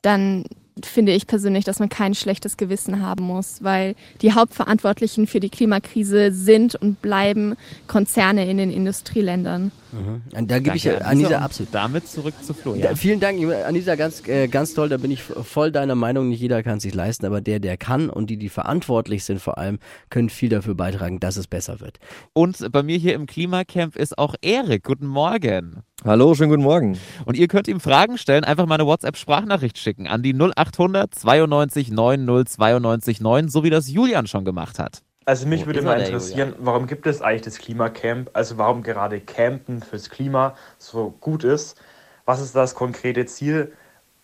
dann 0.00 0.44
finde 0.82 1.12
ich 1.12 1.26
persönlich, 1.26 1.66
dass 1.66 1.78
man 1.78 1.90
kein 1.90 2.14
schlechtes 2.14 2.56
Gewissen 2.56 3.02
haben 3.02 3.24
muss, 3.24 3.62
weil 3.62 3.96
die 4.22 4.32
Hauptverantwortlichen 4.32 5.26
für 5.26 5.40
die 5.40 5.50
Klimakrise 5.50 6.32
sind 6.32 6.74
und 6.74 7.02
bleiben 7.02 7.54
Konzerne 7.86 8.50
in 8.50 8.56
den 8.56 8.70
Industrieländern. 8.70 9.70
Und 9.92 10.50
da 10.50 10.58
gebe 10.58 10.76
ich 10.76 11.04
Anisa 11.04 11.36
Und 11.38 11.42
absolut. 11.42 11.74
Damit 11.74 12.08
zurück 12.08 12.34
zu 12.42 12.54
Flo. 12.54 12.74
Da, 12.74 12.90
Ja. 12.90 12.94
vielen 12.94 13.20
Dank, 13.20 13.38
Anita, 13.66 13.94
ganz, 13.94 14.26
äh, 14.28 14.48
ganz 14.48 14.74
toll. 14.74 14.88
Da 14.88 14.96
bin 14.96 15.10
ich 15.10 15.22
voll 15.22 15.72
deiner 15.72 15.94
Meinung. 15.94 16.28
Nicht 16.28 16.40
jeder 16.40 16.62
kann 16.62 16.80
sich 16.80 16.94
leisten, 16.94 17.26
aber 17.26 17.40
der, 17.40 17.60
der 17.60 17.76
kann 17.76 18.10
und 18.10 18.28
die, 18.30 18.36
die 18.36 18.48
verantwortlich 18.48 19.24
sind 19.24 19.40
vor 19.40 19.58
allem, 19.58 19.78
können 20.10 20.28
viel 20.28 20.48
dafür 20.48 20.74
beitragen, 20.74 21.20
dass 21.20 21.36
es 21.36 21.46
besser 21.46 21.80
wird. 21.80 21.98
Und 22.32 22.70
bei 22.72 22.82
mir 22.82 22.98
hier 22.98 23.14
im 23.14 23.26
Klimacamp 23.26 23.96
ist 23.96 24.18
auch 24.18 24.34
Erik. 24.42 24.84
Guten 24.84 25.06
Morgen. 25.06 25.82
Hallo, 26.04 26.34
schönen 26.34 26.50
guten 26.50 26.62
Morgen. 26.62 26.98
Und 27.24 27.36
ihr 27.36 27.48
könnt 27.48 27.66
ihm 27.66 27.80
Fragen 27.80 28.18
stellen, 28.18 28.44
einfach 28.44 28.66
mal 28.66 28.76
eine 28.76 28.86
WhatsApp-Sprachnachricht 28.86 29.78
schicken 29.78 30.06
an 30.06 30.22
die 30.22 30.32
0800 30.34 31.14
92 31.14 31.90
90 31.90 32.56
92 32.56 33.20
9, 33.20 33.48
so 33.48 33.64
wie 33.64 33.70
das 33.70 33.90
Julian 33.90 34.26
schon 34.26 34.44
gemacht 34.44 34.78
hat. 34.78 35.02
Also 35.28 35.46
mich 35.46 35.60
Wo 35.60 35.66
würde 35.66 35.82
mal 35.82 36.00
er, 36.00 36.06
interessieren, 36.06 36.54
warum 36.58 36.86
gibt 36.86 37.06
es 37.06 37.20
eigentlich 37.20 37.42
das 37.42 37.58
Klimacamp? 37.58 38.30
Also 38.32 38.56
warum 38.56 38.82
gerade 38.82 39.20
Campen 39.20 39.82
fürs 39.82 40.08
Klima 40.08 40.56
so 40.78 41.10
gut 41.20 41.44
ist? 41.44 41.78
Was 42.24 42.40
ist 42.40 42.56
das 42.56 42.74
konkrete 42.74 43.26
Ziel? 43.26 43.72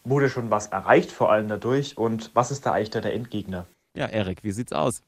Wurde 0.04 0.30
schon 0.30 0.48
was 0.48 0.68
erreicht 0.68 1.12
vor 1.12 1.30
allem 1.30 1.46
dadurch? 1.46 1.98
Und 1.98 2.30
was 2.32 2.50
ist 2.50 2.64
da 2.64 2.72
eigentlich 2.72 2.88
da 2.88 3.02
der 3.02 3.12
Endgegner? 3.12 3.66
Ja, 3.94 4.06
Erik, 4.06 4.44
wie 4.44 4.52
sieht's 4.52 4.72
aus? 4.72 5.02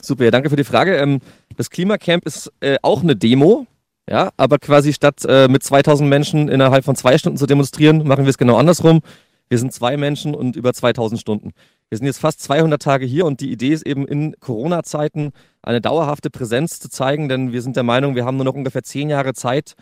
Super, 0.00 0.26
ja, 0.26 0.30
danke 0.30 0.48
für 0.48 0.54
die 0.54 0.62
Frage. 0.62 0.94
Ähm, 0.94 1.18
das 1.56 1.70
Klimacamp 1.70 2.24
ist 2.24 2.52
äh, 2.60 2.76
auch 2.82 3.02
eine 3.02 3.16
Demo, 3.16 3.66
ja, 4.08 4.30
aber 4.36 4.60
quasi 4.60 4.92
statt 4.92 5.24
äh, 5.26 5.48
mit 5.48 5.64
2000 5.64 6.08
Menschen 6.08 6.48
innerhalb 6.48 6.84
von 6.84 6.94
zwei 6.94 7.18
Stunden 7.18 7.36
zu 7.36 7.46
demonstrieren, 7.46 8.06
machen 8.06 8.26
wir 8.26 8.30
es 8.30 8.38
genau 8.38 8.58
andersrum. 8.58 9.00
Wir 9.48 9.58
sind 9.58 9.72
zwei 9.72 9.96
Menschen 9.96 10.36
und 10.36 10.54
über 10.54 10.72
2000 10.72 11.20
Stunden. 11.20 11.52
Wir 11.92 11.98
sind 11.98 12.06
jetzt 12.06 12.20
fast 12.20 12.40
200 12.40 12.80
Tage 12.80 13.04
hier 13.04 13.26
und 13.26 13.42
die 13.42 13.52
Idee 13.52 13.74
ist 13.74 13.86
eben 13.86 14.08
in 14.08 14.34
Corona-Zeiten 14.40 15.32
eine 15.60 15.82
dauerhafte 15.82 16.30
Präsenz 16.30 16.80
zu 16.80 16.88
zeigen, 16.88 17.28
denn 17.28 17.52
wir 17.52 17.60
sind 17.60 17.76
der 17.76 17.82
Meinung, 17.82 18.14
wir 18.14 18.24
haben 18.24 18.36
nur 18.36 18.46
noch 18.46 18.54
ungefähr 18.54 18.82
zehn 18.82 19.10
Jahre 19.10 19.34
Zeit, 19.34 19.74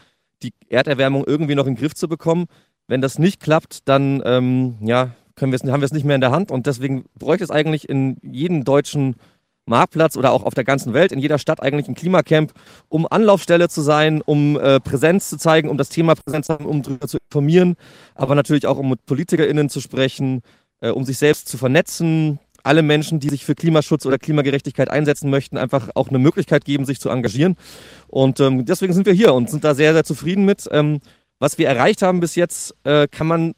die 0.42 0.52
Erderwärmung 0.68 1.22
irgendwie 1.24 1.54
noch 1.54 1.68
in 1.68 1.76
den 1.76 1.80
Griff 1.80 1.94
zu 1.94 2.08
bekommen. 2.08 2.46
Wenn 2.88 3.00
das 3.00 3.20
nicht 3.20 3.38
klappt, 3.38 3.86
dann 3.88 4.22
ähm, 4.24 4.74
ja, 4.80 5.12
können 5.36 5.52
wir 5.52 5.56
es, 5.62 5.70
haben 5.70 5.82
wir 5.82 5.84
es 5.84 5.92
nicht 5.92 6.04
mehr 6.04 6.16
in 6.16 6.20
der 6.20 6.32
Hand 6.32 6.50
und 6.50 6.66
deswegen 6.66 7.04
bräuchte 7.16 7.44
es 7.44 7.52
eigentlich 7.52 7.88
in 7.88 8.16
jedem 8.22 8.64
deutschen 8.64 9.14
Marktplatz 9.66 10.16
oder 10.16 10.32
auch 10.32 10.42
auf 10.42 10.54
der 10.54 10.64
ganzen 10.64 10.92
Welt, 10.94 11.12
in 11.12 11.20
jeder 11.20 11.38
Stadt 11.38 11.62
eigentlich 11.62 11.86
ein 11.86 11.94
Klimacamp, 11.94 12.52
um 12.88 13.06
Anlaufstelle 13.08 13.68
zu 13.68 13.82
sein, 13.82 14.20
um 14.20 14.58
äh, 14.58 14.80
Präsenz 14.80 15.28
zu 15.28 15.38
zeigen, 15.38 15.68
um 15.68 15.78
das 15.78 15.90
Thema 15.90 16.16
Präsenz 16.16 16.48
zu 16.48 16.54
haben, 16.54 16.66
um 16.66 16.82
darüber 16.82 17.06
zu 17.06 17.18
informieren, 17.18 17.76
aber 18.16 18.34
natürlich 18.34 18.66
auch 18.66 18.78
um 18.78 18.90
mit 18.90 19.06
PolitikerInnen 19.06 19.68
zu 19.68 19.80
sprechen, 19.80 20.42
äh, 20.80 20.90
um 20.90 21.04
sich 21.04 21.18
selbst 21.18 21.48
zu 21.48 21.58
vernetzen, 21.58 22.38
alle 22.62 22.82
Menschen, 22.82 23.20
die 23.20 23.28
sich 23.28 23.44
für 23.44 23.54
Klimaschutz 23.54 24.06
oder 24.06 24.18
Klimagerechtigkeit 24.18 24.90
einsetzen 24.90 25.30
möchten, 25.30 25.56
einfach 25.56 25.90
auch 25.94 26.08
eine 26.08 26.18
Möglichkeit 26.18 26.64
geben, 26.64 26.84
sich 26.84 27.00
zu 27.00 27.08
engagieren. 27.08 27.56
Und 28.08 28.40
ähm, 28.40 28.64
deswegen 28.66 28.92
sind 28.92 29.06
wir 29.06 29.12
hier 29.12 29.34
und 29.34 29.50
sind 29.50 29.64
da 29.64 29.74
sehr, 29.74 29.92
sehr 29.92 30.04
zufrieden 30.04 30.44
mit. 30.44 30.68
Ähm, 30.70 31.00
was 31.38 31.56
wir 31.56 31.68
erreicht 31.68 32.02
haben 32.02 32.20
bis 32.20 32.34
jetzt, 32.34 32.74
äh, 32.84 33.08
kann 33.08 33.26
man 33.26 33.54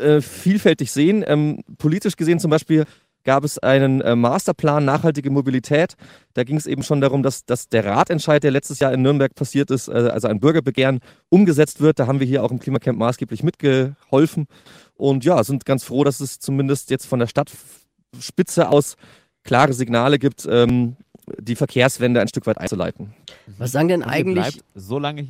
äh, 0.00 0.20
vielfältig 0.20 0.92
sehen. 0.92 1.24
Ähm, 1.26 1.62
politisch 1.78 2.16
gesehen 2.16 2.38
zum 2.38 2.50
Beispiel 2.50 2.84
gab 3.24 3.44
es 3.44 3.58
einen 3.58 4.00
äh, 4.00 4.16
Masterplan 4.16 4.84
nachhaltige 4.84 5.30
Mobilität. 5.30 5.94
Da 6.34 6.44
ging 6.44 6.56
es 6.56 6.66
eben 6.66 6.82
schon 6.82 7.00
darum, 7.00 7.22
dass, 7.22 7.44
dass 7.44 7.68
der 7.68 7.84
Ratentscheid, 7.84 8.42
der 8.42 8.50
letztes 8.50 8.78
Jahr 8.78 8.92
in 8.92 9.02
Nürnberg 9.02 9.34
passiert 9.34 9.70
ist, 9.70 9.88
äh, 9.88 9.92
also 9.92 10.28
ein 10.28 10.40
Bürgerbegehren, 10.40 11.00
umgesetzt 11.28 11.80
wird. 11.80 11.98
Da 11.98 12.06
haben 12.06 12.20
wir 12.20 12.26
hier 12.26 12.42
auch 12.42 12.50
im 12.50 12.58
Klimacamp 12.58 12.98
maßgeblich 12.98 13.42
mitgeholfen. 13.42 14.46
Und 14.94 15.24
ja, 15.24 15.42
sind 15.44 15.64
ganz 15.64 15.84
froh, 15.84 16.04
dass 16.04 16.20
es 16.20 16.38
zumindest 16.38 16.90
jetzt 16.90 17.06
von 17.06 17.18
der 17.18 17.26
Stadtspitze 17.26 18.68
aus 18.68 18.96
klare 19.44 19.72
Signale 19.72 20.18
gibt, 20.18 20.46
ähm, 20.50 20.96
die 21.38 21.56
Verkehrswende 21.56 22.20
ein 22.20 22.28
Stück 22.28 22.46
weit 22.46 22.58
einzuleiten. 22.58 23.14
Was 23.58 23.72
sagen 23.72 23.88
denn 23.88 24.02
eigentlich. 24.02 24.34
bleibt 24.34 24.64
so 24.74 24.98
lange, 24.98 25.28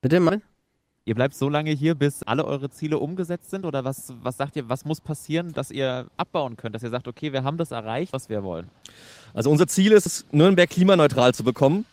Bitte 0.00 0.20
mal? 0.20 0.40
Ihr 1.06 1.14
bleibt 1.14 1.34
so 1.34 1.48
lange 1.48 1.70
hier, 1.70 1.94
bis 1.94 2.22
alle 2.24 2.44
eure 2.44 2.68
Ziele 2.68 2.98
umgesetzt 2.98 3.48
sind? 3.50 3.64
Oder 3.64 3.84
was, 3.84 4.12
was 4.20 4.36
sagt 4.36 4.56
ihr, 4.56 4.68
was 4.68 4.84
muss 4.84 5.00
passieren, 5.00 5.52
dass 5.52 5.70
ihr 5.70 6.06
abbauen 6.16 6.56
könnt? 6.56 6.74
Dass 6.74 6.82
ihr 6.82 6.90
sagt, 6.90 7.08
okay, 7.08 7.32
wir 7.32 7.44
haben 7.44 7.56
das 7.56 7.70
erreicht, 7.70 8.12
was 8.12 8.28
wir 8.28 8.42
wollen. 8.42 8.68
Also 9.32 9.50
unser 9.50 9.68
Ziel 9.68 9.92
ist 9.92 10.04
es, 10.04 10.26
Nürnberg 10.32 10.68
klimaneutral 10.68 11.32
zu 11.32 11.44
bekommen. 11.44 11.86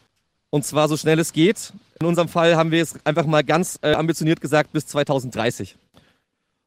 Und 0.49 0.65
zwar 0.65 0.87
so 0.87 0.97
schnell 0.97 1.19
es 1.19 1.31
geht. 1.31 1.73
In 1.99 2.07
unserem 2.07 2.27
Fall 2.27 2.55
haben 2.55 2.71
wir 2.71 2.81
es 2.81 3.03
einfach 3.05 3.25
mal 3.25 3.43
ganz 3.43 3.79
äh, 3.81 3.93
ambitioniert 3.93 4.41
gesagt 4.41 4.73
bis 4.73 4.85
2030. 4.87 5.77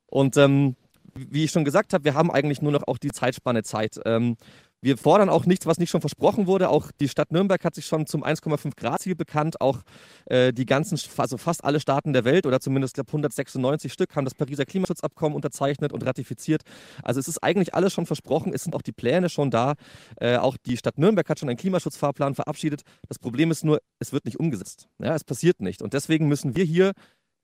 Und 0.07 0.37
ähm, 0.37 0.77
wie 1.15 1.45
ich 1.45 1.51
schon 1.51 1.65
gesagt 1.65 1.93
habe, 1.93 2.05
wir 2.05 2.15
haben 2.15 2.31
eigentlich 2.31 2.63
nur 2.63 2.73
noch 2.73 2.87
auch 2.87 2.99
die 2.99 3.11
Zeitspanne 3.11 3.63
Zeit. 3.63 4.01
Ähm, 4.05 4.37
wir 4.83 4.97
fordern 4.99 5.29
auch 5.29 5.47
nichts, 5.47 5.67
was 5.67 5.79
nicht 5.79 5.91
schon 5.91 6.01
versprochen 6.01 6.47
wurde. 6.47 6.69
Auch 6.69 6.91
die 7.01 7.09
Stadt 7.09 7.33
Nürnberg 7.33 7.65
hat 7.65 7.75
sich 7.75 7.87
schon 7.87 8.07
zum 8.07 8.23
1,5 8.23 8.77
Grad 8.77 9.01
Ziel 9.01 9.15
bekannt. 9.15 9.61
Auch 9.61 9.81
äh, 10.27 10.53
die 10.53 10.67
ganzen, 10.67 10.99
also 11.17 11.39
fast 11.39 11.65
alle 11.65 11.81
Staaten 11.81 12.13
der 12.13 12.25
Welt 12.25 12.47
oder 12.47 12.61
zumindest 12.61 12.95
glaub, 12.95 13.09
196 13.09 13.93
Stück 13.93 14.15
haben 14.15 14.25
das 14.25 14.35
Pariser 14.35 14.65
Klimaschutzabkommen 14.65 15.35
unterzeichnet 15.35 15.93
und 15.93 16.05
ratifiziert. 16.05 16.63
Also 17.03 17.21
es 17.21 17.29
ist 17.29 17.43
eigentlich 17.43 17.75
alles 17.75 17.93
schon 17.93 18.07
versprochen. 18.07 18.53
Es 18.53 18.65
sind 18.65 18.75
auch 18.75 18.83
die 18.83 18.93
Pläne 18.93 19.29
schon 19.29 19.51
da. 19.51 19.75
Äh, 20.21 20.37
auch 20.37 20.57
die 20.57 20.77
Stadt 20.77 20.99
Nürnberg 20.99 21.29
hat 21.29 21.39
schon 21.39 21.49
einen 21.49 21.59
Klimaschutzfahrplan 21.59 22.35
verabschiedet. 22.35 22.83
Das 23.09 23.19
Problem 23.19 23.51
ist 23.51 23.65
nur, 23.65 23.81
es 23.99 24.13
wird 24.13 24.27
nicht 24.27 24.39
umgesetzt. 24.39 24.89
Ja, 24.99 25.15
es 25.15 25.25
passiert 25.25 25.61
nicht. 25.61 25.83
Und 25.83 25.95
deswegen 25.95 26.29
müssen 26.29 26.55
wir 26.55 26.65
hier 26.65 26.93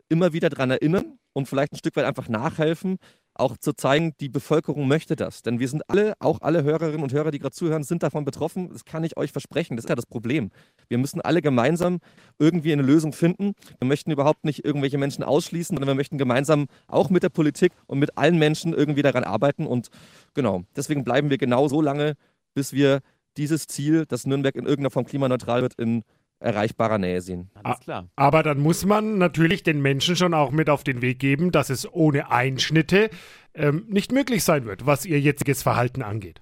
immer 0.08 0.32
wieder 0.32 0.50
daran 0.50 0.70
erinnern 0.70 1.18
und 1.32 1.48
vielleicht 1.48 1.72
ein 1.72 1.78
Stück 1.78 1.96
weit 1.96 2.04
einfach 2.04 2.28
nachhelfen, 2.28 2.98
auch 3.34 3.56
zu 3.56 3.72
zeigen, 3.72 4.12
die 4.20 4.28
Bevölkerung 4.28 4.86
möchte 4.86 5.16
das. 5.16 5.42
Denn 5.42 5.58
wir 5.58 5.68
sind 5.68 5.88
alle, 5.88 6.14
auch 6.18 6.40
alle 6.42 6.62
Hörerinnen 6.62 7.02
und 7.02 7.12
Hörer, 7.12 7.30
die 7.30 7.38
gerade 7.38 7.54
zuhören, 7.54 7.82
sind 7.82 8.02
davon 8.02 8.24
betroffen. 8.24 8.68
Das 8.70 8.84
kann 8.84 9.04
ich 9.04 9.16
euch 9.16 9.32
versprechen. 9.32 9.76
Das 9.76 9.84
ist 9.84 9.88
ja 9.88 9.94
das 9.94 10.06
Problem. 10.06 10.50
Wir 10.88 10.98
müssen 10.98 11.20
alle 11.20 11.40
gemeinsam 11.40 11.98
irgendwie 12.38 12.72
eine 12.72 12.82
Lösung 12.82 13.12
finden. 13.12 13.52
Wir 13.78 13.88
möchten 13.88 14.10
überhaupt 14.10 14.44
nicht 14.44 14.64
irgendwelche 14.64 14.98
Menschen 14.98 15.24
ausschließen, 15.24 15.76
sondern 15.76 15.88
wir 15.88 15.94
möchten 15.94 16.18
gemeinsam 16.18 16.66
auch 16.86 17.10
mit 17.10 17.22
der 17.22 17.30
Politik 17.30 17.72
und 17.86 17.98
mit 17.98 18.18
allen 18.18 18.38
Menschen 18.38 18.74
irgendwie 18.74 19.02
daran 19.02 19.24
arbeiten. 19.24 19.66
Und 19.66 19.88
genau, 20.34 20.64
deswegen 20.76 21.04
bleiben 21.04 21.30
wir 21.30 21.38
genau 21.38 21.68
so 21.68 21.80
lange, 21.80 22.14
bis 22.54 22.72
wir 22.72 23.00
dieses 23.38 23.66
Ziel, 23.66 24.04
dass 24.06 24.26
Nürnberg 24.26 24.54
in 24.56 24.64
irgendeiner 24.64 24.90
Form 24.90 25.06
klimaneutral 25.06 25.62
wird, 25.62 25.74
in 25.74 26.04
erreichbarer 26.42 26.98
Nähe 26.98 27.20
sehen. 27.20 27.50
Alles 27.62 27.80
klar. 27.80 28.08
Aber 28.16 28.42
dann 28.42 28.58
muss 28.58 28.84
man 28.84 29.18
natürlich 29.18 29.62
den 29.62 29.80
Menschen 29.80 30.16
schon 30.16 30.34
auch 30.34 30.50
mit 30.50 30.68
auf 30.68 30.84
den 30.84 31.02
Weg 31.02 31.18
geben, 31.18 31.52
dass 31.52 31.70
es 31.70 31.90
ohne 31.90 32.30
Einschnitte 32.30 33.10
ähm, 33.54 33.86
nicht 33.88 34.12
möglich 34.12 34.44
sein 34.44 34.64
wird, 34.64 34.86
was 34.86 35.06
ihr 35.06 35.20
jetziges 35.20 35.62
Verhalten 35.62 36.02
angeht. 36.02 36.40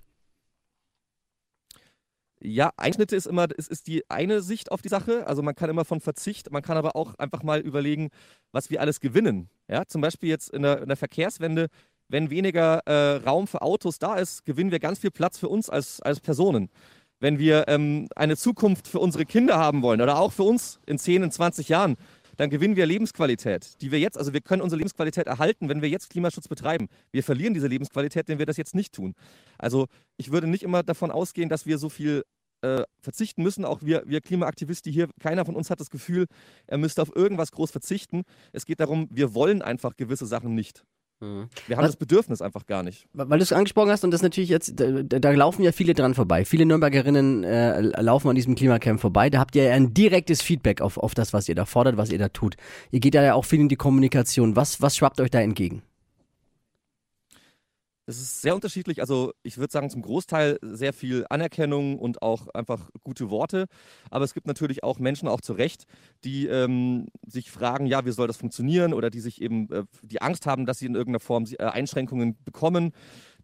Ja, 2.43 2.73
Einschnitte 2.79 3.17
ist 3.17 3.27
immer, 3.27 3.49
es 3.59 3.69
ist 3.69 3.87
die 3.87 4.09
eine 4.09 4.41
Sicht 4.41 4.73
auf 4.73 4.81
die 4.81 4.89
Sache. 4.89 5.27
Also 5.27 5.43
man 5.43 5.55
kann 5.55 5.69
immer 5.69 5.85
von 5.85 6.01
Verzicht, 6.01 6.51
man 6.51 6.63
kann 6.63 6.79
aber 6.79 6.97
auch 6.97 7.15
einfach 7.17 7.43
mal 7.43 7.61
überlegen, 7.61 8.09
was 8.51 8.71
wir 8.71 8.81
alles 8.81 9.01
gewinnen. 9.01 9.51
Ja, 9.69 9.85
zum 9.87 10.01
Beispiel 10.01 10.31
jetzt 10.31 10.49
in 10.49 10.63
der, 10.63 10.81
in 10.81 10.89
der 10.89 10.97
Verkehrswende, 10.97 11.69
wenn 12.09 12.31
weniger 12.31 12.81
äh, 12.87 13.17
Raum 13.17 13.47
für 13.47 13.61
Autos 13.61 13.99
da 13.99 14.17
ist, 14.17 14.47
gewinnen 14.47 14.71
wir 14.71 14.81
ganz 14.81 14.99
viel 14.99 15.11
Platz 15.11 15.39
für 15.39 15.49
uns 15.49 15.69
als, 15.69 16.01
als 16.01 16.21
Personen. 16.21 16.71
Wenn 17.21 17.39
wir 17.39 17.69
ähm, 17.69 18.09
eine 18.17 18.37
Zukunft 18.37 18.89
für 18.89 18.99
unsere 18.99 19.25
Kinder 19.25 19.59
haben 19.59 19.83
wollen 19.83 20.01
oder 20.01 20.19
auch 20.19 20.33
für 20.33 20.43
uns 20.43 20.81
in 20.87 20.99
10, 20.99 21.23
in 21.23 21.31
20 21.31 21.69
Jahren, 21.69 21.97
dann 22.37 22.49
gewinnen 22.49 22.75
wir 22.75 22.87
Lebensqualität, 22.87 23.81
die 23.83 23.93
wir 23.93 24.01
jetzt, 24.01 24.17
also 24.17 24.33
wir 24.33 24.41
können 24.41 24.63
unsere 24.63 24.79
Lebensqualität 24.79 25.27
erhalten, 25.27 25.69
wenn 25.69 25.83
wir 25.83 25.91
jetzt 25.91 26.09
Klimaschutz 26.09 26.49
betreiben. 26.49 26.89
Wir 27.13 27.23
verlieren 27.23 27.53
diese 27.53 27.67
Lebensqualität, 27.67 28.29
wenn 28.29 28.39
wir 28.39 28.47
das 28.47 28.57
jetzt 28.57 28.75
nicht 28.75 28.95
tun. 28.95 29.15
Also 29.59 29.87
ich 30.17 30.33
würde 30.33 30.47
nicht 30.47 30.63
immer 30.63 30.83
davon 30.83 31.11
ausgehen, 31.11 31.51
dass 31.51 31.67
wir 31.67 31.77
so 31.77 31.91
viel 31.91 32.25
äh, 32.63 32.85
verzichten 33.03 33.43
müssen. 33.43 33.67
Auch 33.67 33.83
wir, 33.83 34.05
wir 34.07 34.23
Klimaaktivisten 34.23 34.91
hier, 34.91 35.09
keiner 35.21 35.45
von 35.45 35.55
uns 35.55 35.69
hat 35.69 35.81
das 35.81 35.91
Gefühl, 35.91 36.27
er 36.67 36.79
müsste 36.79 37.03
auf 37.03 37.15
irgendwas 37.15 37.53
groß 37.53 37.71
verzichten. 37.71 38.23
Es 38.53 38.65
geht 38.65 38.81
darum, 38.81 39.09
wir 39.11 39.35
wollen 39.35 39.61
einfach 39.61 39.97
gewisse 39.97 40.27
Sachen 40.27 40.55
nicht. 40.55 40.85
Wir 41.21 41.77
haben 41.77 41.83
Was- 41.85 41.91
das 41.93 41.97
Bedürfnis 41.97 42.41
einfach 42.41 42.67
gar 42.67 42.83
nicht. 42.83 43.07
Weil 43.13 43.39
du 43.39 43.43
es 43.43 43.53
angesprochen 43.53 43.91
hast 43.91 44.05
und 44.05 44.11
das 44.11 44.23
natürlich 44.23 44.49
jetzt, 44.49 44.81
da, 44.81 45.03
da 45.03 45.31
laufen 45.33 45.63
ja 45.63 45.73
viele 45.73 45.93
dran 45.95 46.15
vorbei. 46.15 46.45
Viele 46.45 46.65
Nürnbergerinnen 46.67 47.45
äh, 47.45 47.81
laufen 48.01 48.29
an 48.29 48.35
diesem 48.37 48.55
Klimacamp 48.55 49.01
vorbei. 49.01 49.29
Da 49.29 49.39
habt 49.39 49.55
ihr 49.55 49.65
ja 49.65 49.73
ein 49.75 49.93
direktes 49.93 50.41
Feedback 50.43 50.81
auf, 50.81 50.97
auf 50.97 51.15
das, 51.15 51.33
was 51.33 51.49
ihr 51.49 51.55
da 51.55 51.67
fordert, 51.67 51.97
was 51.97 52.11
ihr 52.11 52.19
da 52.19 52.29
tut. 52.31 52.57
Ihr 52.91 53.01
geht 53.01 53.15
ja 53.15 53.35
auch 53.35 53.45
viel 53.45 53.61
in 53.61 53.69
die 53.69 53.77
Kommunikation. 53.77 54.57
Was, 54.57 54.81
was 54.81 54.97
schwappt 54.97 55.21
euch 55.21 55.31
da 55.31 55.41
entgegen? 55.41 55.83
Es 58.11 58.21
ist 58.21 58.43
sehr 58.43 58.57
unterschiedlich. 58.57 59.01
Also 59.01 59.33
ich 59.45 59.57
würde 59.57 59.71
sagen, 59.71 59.89
zum 59.89 60.03
Großteil 60.03 60.59
sehr 60.63 60.93
viel 60.93 61.25
Anerkennung 61.31 61.97
und 61.97 62.23
auch 62.23 62.49
einfach 62.49 62.91
gute 63.05 63.31
Worte. 63.31 63.67
Aber 64.11 64.25
es 64.25 64.35
gibt 64.35 64.49
natürlich 64.49 64.83
auch 64.83 64.99
Menschen, 64.99 65.29
auch 65.29 65.41
zu 65.41 65.53
Recht, 65.53 65.85
die 66.25 66.49
ähm, 66.49 67.07
sich 67.25 67.53
fragen, 67.53 67.87
ja, 67.87 68.05
wie 68.05 68.11
soll 68.11 68.27
das 68.27 68.37
funktionieren? 68.37 68.95
Oder 68.95 69.11
die 69.11 69.21
sich 69.21 69.41
eben, 69.41 69.71
äh, 69.71 69.85
die 70.03 70.21
Angst 70.21 70.47
haben, 70.47 70.67
dass 70.67 70.81
sie 70.81 70.87
in 70.87 70.97
irgendeiner 70.97 71.21
Form 71.21 71.45
äh, 71.57 71.65
Einschränkungen 71.65 72.37
bekommen. 72.45 72.91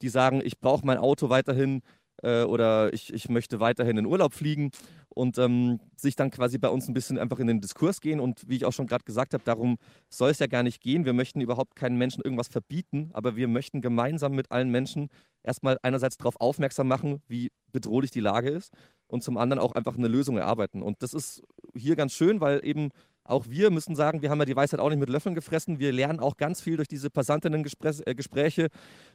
Die 0.02 0.08
sagen, 0.08 0.42
ich 0.44 0.58
brauche 0.58 0.84
mein 0.84 0.98
Auto 0.98 1.28
weiterhin 1.28 1.82
äh, 2.22 2.44
oder 2.44 2.92
ich, 2.92 3.12
ich 3.12 3.28
möchte 3.28 3.60
weiterhin 3.60 3.98
in 3.98 4.06
Urlaub 4.06 4.32
fliegen 4.32 4.70
und 5.08 5.38
ähm, 5.38 5.80
sich 5.96 6.14
dann 6.16 6.30
quasi 6.30 6.58
bei 6.58 6.68
uns 6.68 6.88
ein 6.88 6.94
bisschen 6.94 7.18
einfach 7.18 7.38
in 7.38 7.46
den 7.46 7.60
Diskurs 7.60 8.00
gehen. 8.00 8.20
Und 8.20 8.48
wie 8.48 8.56
ich 8.56 8.64
auch 8.64 8.72
schon 8.72 8.86
gerade 8.86 9.04
gesagt 9.04 9.34
habe, 9.34 9.44
darum 9.44 9.78
soll 10.08 10.30
es 10.30 10.38
ja 10.38 10.46
gar 10.46 10.62
nicht 10.62 10.82
gehen. 10.82 11.04
Wir 11.04 11.12
möchten 11.12 11.40
überhaupt 11.40 11.76
keinen 11.76 11.96
Menschen 11.96 12.22
irgendwas 12.22 12.48
verbieten, 12.48 13.10
aber 13.12 13.36
wir 13.36 13.48
möchten 13.48 13.80
gemeinsam 13.80 14.32
mit 14.32 14.50
allen 14.52 14.70
Menschen 14.70 15.08
erstmal 15.42 15.78
einerseits 15.82 16.16
darauf 16.16 16.40
aufmerksam 16.40 16.88
machen, 16.88 17.22
wie 17.28 17.50
bedrohlich 17.72 18.10
die 18.10 18.20
Lage 18.20 18.50
ist 18.50 18.72
und 19.06 19.22
zum 19.22 19.38
anderen 19.38 19.60
auch 19.60 19.72
einfach 19.72 19.96
eine 19.96 20.08
Lösung 20.08 20.36
erarbeiten. 20.36 20.82
Und 20.82 21.02
das 21.02 21.14
ist 21.14 21.42
hier 21.74 21.96
ganz 21.96 22.12
schön, 22.12 22.40
weil 22.40 22.64
eben 22.64 22.90
auch 23.24 23.46
wir 23.48 23.70
müssen 23.70 23.96
sagen, 23.96 24.22
wir 24.22 24.30
haben 24.30 24.38
ja 24.38 24.44
die 24.44 24.56
Weisheit 24.56 24.80
auch 24.80 24.88
nicht 24.88 24.98
mit 24.98 25.08
Löffeln 25.08 25.34
gefressen. 25.34 25.78
Wir 25.78 25.92
lernen 25.92 26.20
auch 26.20 26.36
ganz 26.36 26.60
viel 26.60 26.76
durch 26.76 26.88
diese 26.88 27.10
Passantinnen-Gespräche. 27.10 28.68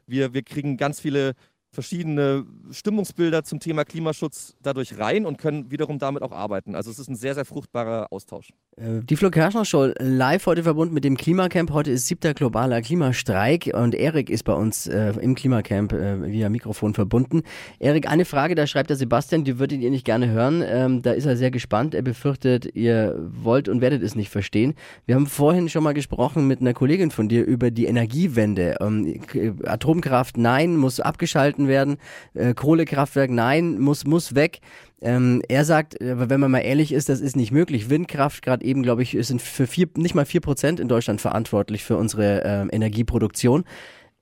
Wir, 0.06 0.34
wir 0.34 0.44
kriegen 0.44 0.78
ganz 0.78 1.00
viele 1.00 1.34
verschiedene 1.71 2.45
Stimmungsbilder 2.71 3.43
zum 3.43 3.60
Thema 3.60 3.86
Klimaschutz 3.86 4.55
dadurch 4.62 4.97
rein 4.97 5.25
und 5.25 5.38
können 5.38 5.71
wiederum 5.71 5.99
damit 5.99 6.21
auch 6.21 6.34
arbeiten. 6.34 6.75
Also 6.75 6.91
es 6.91 6.99
ist 6.99 7.07
ein 7.07 7.15
sehr, 7.15 7.34
sehr 7.34 7.45
fruchtbarer 7.45 8.07
Austausch. 8.12 8.49
Äh, 8.75 9.01
Die 9.03 9.15
Flo 9.15 9.29
Kerschner 9.29 9.63
Show 9.63 9.91
live 9.97 10.45
heute 10.45 10.63
verbunden 10.63 10.93
mit 10.93 11.05
dem 11.05 11.15
Klimacamp. 11.15 11.71
Heute 11.71 11.91
ist 11.91 12.07
siebter 12.07 12.34
globaler 12.34 12.81
Klimastreik 12.81 13.71
und 13.73 13.95
Erik 13.95 14.29
ist 14.29 14.43
bei 14.43 14.53
uns 14.53 14.88
äh, 14.88 15.13
im 15.21 15.34
Klimacamp 15.34 15.93
äh, 15.93 16.29
via 16.29 16.49
Mikrofon 16.49 16.93
verbunden. 16.93 17.43
Erik, 17.79 18.10
eine 18.10 18.25
Frage, 18.25 18.55
da 18.55 18.67
schreibt 18.67 18.89
der 18.89 18.97
Sebastian, 18.97 19.45
die 19.45 19.57
würdet 19.57 19.79
ihr 19.79 19.91
nicht 19.91 20.05
gerne 20.05 20.29
hören. 20.29 20.62
Ähm, 20.65 21.01
da 21.01 21.12
ist 21.12 21.25
er 21.25 21.38
sehr 21.38 21.51
gespannt. 21.51 21.95
Er 21.95 22.01
befürchtet, 22.01 22.75
ihr 22.75 23.17
wollt 23.31 23.69
und 23.69 23.79
werdet 23.79 24.03
es 24.03 24.15
nicht 24.15 24.29
verstehen. 24.29 24.73
Wir 25.05 25.15
haben 25.15 25.27
vorhin 25.27 25.69
schon 25.69 25.84
mal 25.84 25.93
gesprochen 25.93 26.47
mit 26.47 26.60
einer 26.60 26.73
Kollegin 26.73 27.12
von 27.12 27.29
dir 27.29 27.45
über 27.45 27.71
die 27.71 27.86
Energiewende. 27.86 28.75
Ähm, 28.81 29.21
Atomkraft, 29.63 30.38
nein, 30.38 30.75
muss 30.75 30.99
abgeschalten 30.99 31.61
werden. 31.67 31.97
Äh, 32.34 32.54
Kohlekraftwerk, 32.54 33.32
nein, 33.32 33.80
muss, 33.80 34.06
muss 34.06 34.36
weg. 34.36 34.60
Ähm, 35.02 35.41
er 35.47 35.65
sagt, 35.65 36.00
äh, 36.00 36.30
wenn 36.30 36.39
man 36.39 36.52
mal 36.52 36.60
ehrlich 36.60 36.91
ist, 36.91 37.10
das 37.10 37.21
ist 37.21 37.36
nicht 37.36 37.52
möglich. 37.52 37.89
Windkraft, 37.89 38.43
gerade 38.43 38.63
eben, 38.65 38.84
glaube 38.84 39.04
ich, 39.04 39.17
sind 39.21 39.41
für 39.41 39.67
vier, 39.67 39.88
nicht 39.97 40.15
mal 40.15 40.26
vier 40.26 40.41
Prozent 40.41 40.80
in 40.80 40.88
Deutschland 40.88 41.21
verantwortlich 41.21 41.84
für 41.84 41.97
unsere 41.97 42.43
ähm, 42.45 42.69
Energieproduktion. 42.71 43.63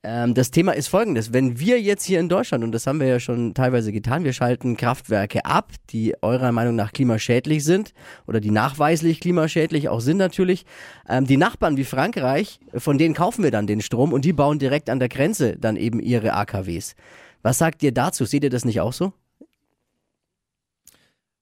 Ähm, 0.02 0.34
das 0.34 0.52
Thema 0.52 0.72
ist 0.72 0.88
folgendes. 0.88 1.34
Wenn 1.34 1.60
wir 1.60 1.82
jetzt 1.82 2.06
hier 2.06 2.22
in 2.22 2.30
Deutschland, 2.30 2.64
und 2.64 2.72
das 2.72 2.88
haben 2.88 3.02
wir 3.02 3.08
ja 3.08 3.20
schon 3.20 3.54
teilweise 3.54 3.92
getan, 3.92 4.24
wir 4.24 4.32
schalten 4.32 4.78
Kraftwerke 4.78 5.44
ab, 5.44 5.74
die 5.90 6.16
eurer 6.22 6.54
Meinung 6.54 6.76
nach 6.76 6.94
klimaschädlich 6.94 7.66
sind 7.66 7.94
oder 8.26 8.40
die 8.40 8.52
nachweislich 8.52 9.20
klimaschädlich 9.20 9.90
auch 9.90 10.00
sind 10.00 10.18
natürlich. 10.18 10.66
Ähm, 11.10 11.26
die 11.26 11.36
Nachbarn 11.36 11.76
wie 11.76 11.84
Frankreich, 11.84 12.62
von 12.74 12.98
denen 12.98 13.14
kaufen 13.14 13.44
wir 13.44 13.52
dann 13.52 13.68
den 13.68 13.82
Strom 13.82 14.14
und 14.14 14.24
die 14.24 14.34
bauen 14.34 14.60
direkt 14.60 14.90
an 14.90 15.00
der 15.00 15.10
Grenze 15.10 15.58
dann 15.58 15.76
eben 15.76 16.00
ihre 16.00 16.34
AKWs. 16.34 16.96
Was 17.42 17.58
sagt 17.58 17.84
ihr 17.84 17.94
dazu? 17.94 18.26
Seht 18.26 18.44
ihr 18.44 18.50
das 18.50 18.66
nicht 18.66 18.82
auch 18.82 18.94
so? 18.94 19.14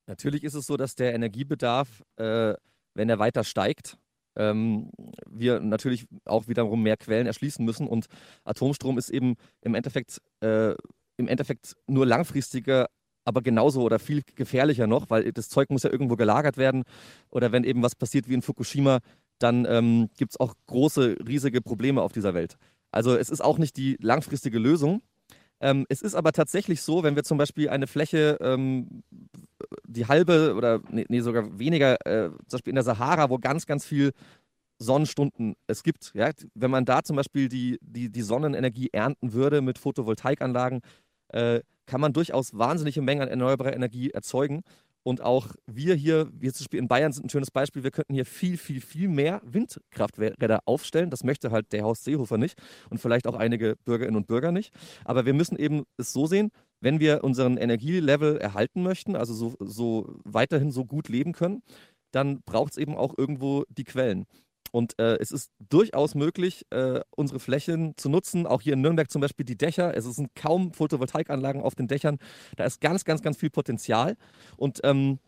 Natürlich 0.05 0.43
ist 0.43 0.53
es 0.53 0.65
so, 0.65 0.77
dass 0.77 0.95
der 0.95 1.13
Energiebedarf, 1.13 2.03
äh, 2.15 2.53
wenn 2.93 3.09
er 3.09 3.19
weiter 3.19 3.43
steigt, 3.43 3.97
ähm, 4.37 4.91
wir 5.29 5.59
natürlich 5.59 6.05
auch 6.25 6.47
wiederum 6.47 6.83
mehr 6.83 6.97
Quellen 6.97 7.27
erschließen 7.27 7.65
müssen. 7.65 7.87
Und 7.87 8.07
Atomstrom 8.45 8.97
ist 8.97 9.09
eben 9.09 9.35
im 9.61 9.75
Endeffekt, 9.75 10.21
äh, 10.41 10.75
im 11.17 11.27
Endeffekt 11.27 11.75
nur 11.87 12.05
langfristiger, 12.05 12.87
aber 13.25 13.41
genauso 13.41 13.81
oder 13.81 13.99
viel 13.99 14.21
gefährlicher 14.35 14.87
noch, 14.87 15.09
weil 15.09 15.33
das 15.33 15.49
Zeug 15.49 15.69
muss 15.69 15.83
ja 15.83 15.91
irgendwo 15.91 16.15
gelagert 16.15 16.57
werden. 16.57 16.83
Oder 17.29 17.51
wenn 17.51 17.63
eben 17.63 17.81
was 17.81 17.95
passiert 17.95 18.29
wie 18.29 18.35
in 18.35 18.41
Fukushima, 18.41 18.99
dann 19.39 19.65
ähm, 19.65 20.09
gibt 20.15 20.33
es 20.33 20.39
auch 20.39 20.53
große, 20.67 21.17
riesige 21.27 21.61
Probleme 21.61 22.01
auf 22.01 22.13
dieser 22.13 22.33
Welt. 22.33 22.55
Also 22.91 23.17
es 23.17 23.29
ist 23.29 23.41
auch 23.41 23.57
nicht 23.57 23.75
die 23.75 23.97
langfristige 23.99 24.59
Lösung. 24.59 25.01
Ähm, 25.59 25.85
es 25.89 26.01
ist 26.01 26.15
aber 26.15 26.33
tatsächlich 26.33 26.81
so, 26.81 27.03
wenn 27.03 27.15
wir 27.15 27.23
zum 27.23 27.37
Beispiel 27.37 27.69
eine 27.69 27.87
Fläche, 27.87 28.37
ähm, 28.41 29.03
die 29.87 30.05
halbe 30.05 30.53
oder 30.55 30.81
nee, 30.89 31.05
nee 31.09 31.21
sogar 31.21 31.57
weniger, 31.57 32.05
äh, 32.05 32.29
zum 32.29 32.57
Beispiel 32.57 32.71
in 32.71 32.75
der 32.75 32.83
Sahara, 32.83 33.29
wo 33.29 33.39
ganz, 33.39 33.65
ganz 33.65 33.85
viel 33.85 34.13
Sonnenstunden 34.79 35.55
es 35.65 35.81
gibt, 35.81 36.11
ja, 36.13 36.29
wenn 36.53 36.69
man 36.69 36.85
da 36.85 37.03
zum 37.03 37.15
Beispiel 37.15 37.49
die, 37.49 37.79
die, 37.81 38.09
die 38.09 38.21
Sonnenenergie 38.21 38.89
ernten 38.91 39.33
würde 39.33 39.61
mit 39.61 39.79
Photovoltaikanlagen, 39.79 40.81
äh, 41.29 41.61
kann 41.87 42.01
man 42.01 42.13
durchaus 42.13 42.55
wahnsinnige 42.55 43.01
Mengen 43.01 43.23
an 43.23 43.29
erneuerbarer 43.29 43.73
Energie 43.73 44.11
erzeugen. 44.11 44.63
Und 45.07 45.21
auch 45.21 45.55
wir 45.67 45.95
hier, 45.95 46.29
wir 46.33 46.51
zum 46.51 46.65
Beispiel 46.65 46.79
in 46.81 46.89
Bayern 46.89 47.13
sind 47.13 47.27
ein 47.27 47.29
schönes 47.29 47.49
Beispiel, 47.49 47.81
wir 47.81 47.91
könnten 47.91 48.13
hier 48.13 48.25
viel, 48.25 48.57
viel, 48.57 48.81
viel 48.81 49.07
mehr 49.07 49.39
Windkrafträder 49.45 50.59
aufstellen. 50.65 51.09
Das 51.09 51.23
möchte 51.23 51.49
halt 51.49 51.71
der 51.71 51.85
Horst 51.85 52.03
Seehofer 52.03 52.37
nicht 52.37 52.61
und 52.89 52.97
vielleicht 52.97 53.25
auch 53.25 53.35
einige 53.35 53.77
Bürgerinnen 53.85 54.17
und 54.17 54.27
Bürger 54.27 54.51
nicht. 54.51 54.73
Aber 55.05 55.25
wir 55.25 55.33
müssen 55.33 55.55
eben 55.55 55.83
es 55.95 56.11
so 56.11 56.25
sehen, 56.25 56.51
wenn 56.81 56.99
wir 56.99 57.23
unseren 57.23 57.55
Energielevel 57.55 58.37
erhalten 58.37 58.83
möchten, 58.83 59.15
also 59.15 59.33
so, 59.33 59.55
so 59.61 60.13
weiterhin 60.25 60.71
so 60.71 60.83
gut 60.83 61.07
leben 61.07 61.31
können, 61.31 61.63
dann 62.11 62.41
braucht 62.41 62.73
es 62.73 62.77
eben 62.77 62.97
auch 62.97 63.13
irgendwo 63.17 63.63
die 63.69 63.85
Quellen. 63.85 64.25
Und 64.71 64.97
äh, 64.99 65.17
es 65.17 65.31
ist 65.31 65.51
durchaus 65.69 66.15
möglich, 66.15 66.65
äh, 66.69 67.01
unsere 67.15 67.39
Flächen 67.39 67.95
zu 67.97 68.09
nutzen. 68.09 68.45
Auch 68.45 68.61
hier 68.61 68.73
in 68.73 68.81
Nürnberg 68.81 69.09
zum 69.09 69.21
Beispiel 69.21 69.45
die 69.45 69.57
Dächer. 69.57 69.95
Es 69.95 70.05
sind 70.05 70.35
kaum 70.35 70.73
Photovoltaikanlagen 70.73 71.61
auf 71.61 71.75
den 71.75 71.87
Dächern. 71.87 72.17
Da 72.55 72.65
ist 72.65 72.81
ganz, 72.81 73.05
ganz, 73.05 73.21
ganz 73.21 73.37
viel 73.37 73.49
Potenzial. 73.49 74.15
Und 74.57 74.79
ähm, 74.83 75.19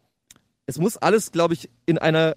es 0.65 0.77
muss 0.77 0.97
alles, 0.97 1.31
glaube 1.31 1.55
ich, 1.55 1.69
in 1.85 1.97
einer, 1.97 2.35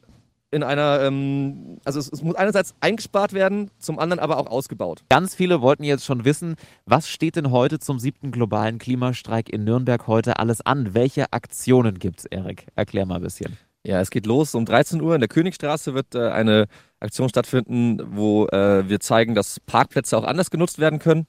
in 0.51 0.63
einer, 0.63 1.03
ähm, 1.03 1.79
also 1.85 1.99
es, 1.99 2.11
es 2.11 2.23
muss 2.23 2.35
einerseits 2.35 2.75
eingespart 2.81 3.33
werden, 3.33 3.71
zum 3.79 3.99
anderen 3.99 4.21
aber 4.21 4.39
auch 4.39 4.47
ausgebaut. 4.47 5.05
Ganz 5.11 5.35
viele 5.35 5.61
wollten 5.61 5.85
jetzt 5.85 6.05
schon 6.05 6.25
wissen, 6.25 6.57
was 6.87 7.09
steht 7.09 7.37
denn 7.37 7.51
heute 7.51 7.79
zum 7.79 7.99
siebten 7.99 8.31
globalen 8.31 8.79
Klimastreik 8.79 9.51
in 9.51 9.65
Nürnberg 9.65 10.07
heute 10.07 10.39
alles 10.39 10.61
an? 10.61 10.95
Welche 10.95 11.33
Aktionen 11.33 11.99
gibt's, 11.99 12.25
Erik? 12.25 12.67
Erklär 12.75 13.07
mal 13.07 13.17
ein 13.17 13.23
bisschen. 13.23 13.59
Ja, 13.85 14.01
es 14.01 14.11
geht 14.11 14.27
los 14.27 14.55
um 14.55 14.65
13 14.65 15.01
Uhr 15.01 15.15
in 15.15 15.21
der 15.21 15.29
Königstraße 15.29 15.93
wird 15.95 16.15
äh, 16.15 16.29
eine 16.29 16.69
Aktion 17.03 17.29
stattfinden, 17.29 18.01
wo 18.17 18.47
äh, 18.47 18.89
wir 18.89 19.01
zeigen, 19.01 19.35
dass 19.35 19.61
Parkplätze 19.61 20.17
auch 20.17 20.25
anders 20.25 20.51
genutzt 20.51 20.79
werden 20.79 20.99
können. 20.99 21.27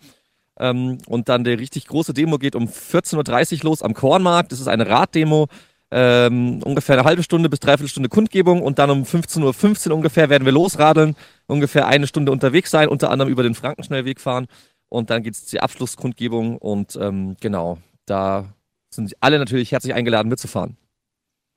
Ähm, 0.59 0.99
und 1.07 1.29
dann 1.29 1.43
die 1.43 1.51
richtig 1.51 1.87
große 1.87 2.13
Demo 2.13 2.37
geht 2.37 2.55
um 2.55 2.65
14.30 2.65 3.57
Uhr 3.57 3.63
los 3.63 3.81
am 3.81 3.93
Kornmarkt. 3.93 4.51
Das 4.51 4.59
ist 4.59 4.67
eine 4.67 4.87
Raddemo. 4.87 5.47
Ähm, 5.95 6.61
ungefähr 6.63 6.97
eine 6.97 7.05
halbe 7.05 7.21
Stunde 7.21 7.49
bis 7.49 7.59
dreiviertel 7.59 7.89
Stunde 7.89 8.09
Kundgebung 8.09 8.63
und 8.63 8.79
dann 8.79 8.89
um 8.89 9.03
15.15 9.03 9.89
Uhr 9.89 9.95
ungefähr 9.95 10.27
werden 10.27 10.43
wir 10.43 10.51
losradeln, 10.51 11.15
ungefähr 11.45 11.85
eine 11.85 12.07
Stunde 12.07 12.31
unterwegs 12.31 12.71
sein, 12.71 12.87
unter 12.87 13.11
anderem 13.11 13.31
über 13.31 13.43
den 13.43 13.53
Frankenschnellweg 13.53 14.19
fahren 14.19 14.47
und 14.89 15.11
dann 15.11 15.21
geht 15.21 15.35
es 15.35 15.45
die 15.45 15.59
Abschlusskundgebung 15.59 16.57
und 16.57 16.95
ähm, 16.95 17.35
genau, 17.39 17.77
da 18.07 18.55
sind 18.89 19.13
alle 19.19 19.37
natürlich 19.37 19.71
herzlich 19.71 19.93
eingeladen 19.93 20.29
mitzufahren. 20.29 20.77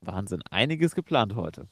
Wahnsinn, 0.03 0.43
einiges 0.51 0.95
geplant 0.95 1.35
heute. 1.35 1.67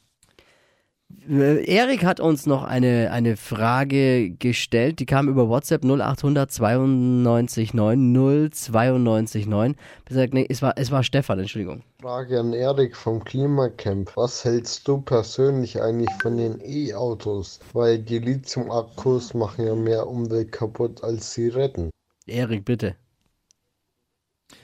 Äh, 1.29 1.65
Erik 1.65 2.05
hat 2.05 2.21
uns 2.21 2.47
noch 2.47 2.65
eine, 2.65 3.11
eine 3.11 3.37
Frage 3.37 4.31
gestellt, 4.31 4.99
die 4.99 5.07
kam 5.07 5.29
über 5.29 5.49
WhatsApp 5.49 5.85
0800 5.85 6.51
92 6.51 7.75
9 7.75 8.51
092 8.53 9.47
9. 9.47 9.77
Gesagt, 10.05 10.35
nee, 10.35 10.47
es 10.49 10.63
war, 10.63 10.75
es 10.77 10.91
war 10.91 11.03
Stefan, 11.03 11.39
Entschuldigung. 11.39 11.83
Frage 12.01 12.39
an 12.39 12.53
Erik 12.53 12.97
vom 12.97 13.25
Klimacamp. 13.25 14.17
Was 14.17 14.45
hältst 14.45 14.87
du 14.87 15.01
persönlich 15.01 15.81
eigentlich 15.81 16.11
von 16.21 16.37
den 16.37 16.61
E-Autos? 16.63 17.61
Weil 17.73 17.99
die 17.99 18.19
Lithium-Akkus 18.19 19.35
machen 19.35 19.67
ja 19.67 19.75
mehr 19.75 20.07
Umwelt 20.07 20.53
kaputt, 20.53 21.03
als 21.03 21.33
sie 21.35 21.49
retten. 21.49 21.91
Erik, 22.27 22.65
bitte. 22.65 22.97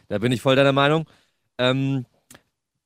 Da 0.08 0.18
bin 0.18 0.32
ich 0.32 0.42
voll 0.42 0.56
deiner 0.56 0.72
Meinung. 0.72 1.06
Ähm, 1.58 2.04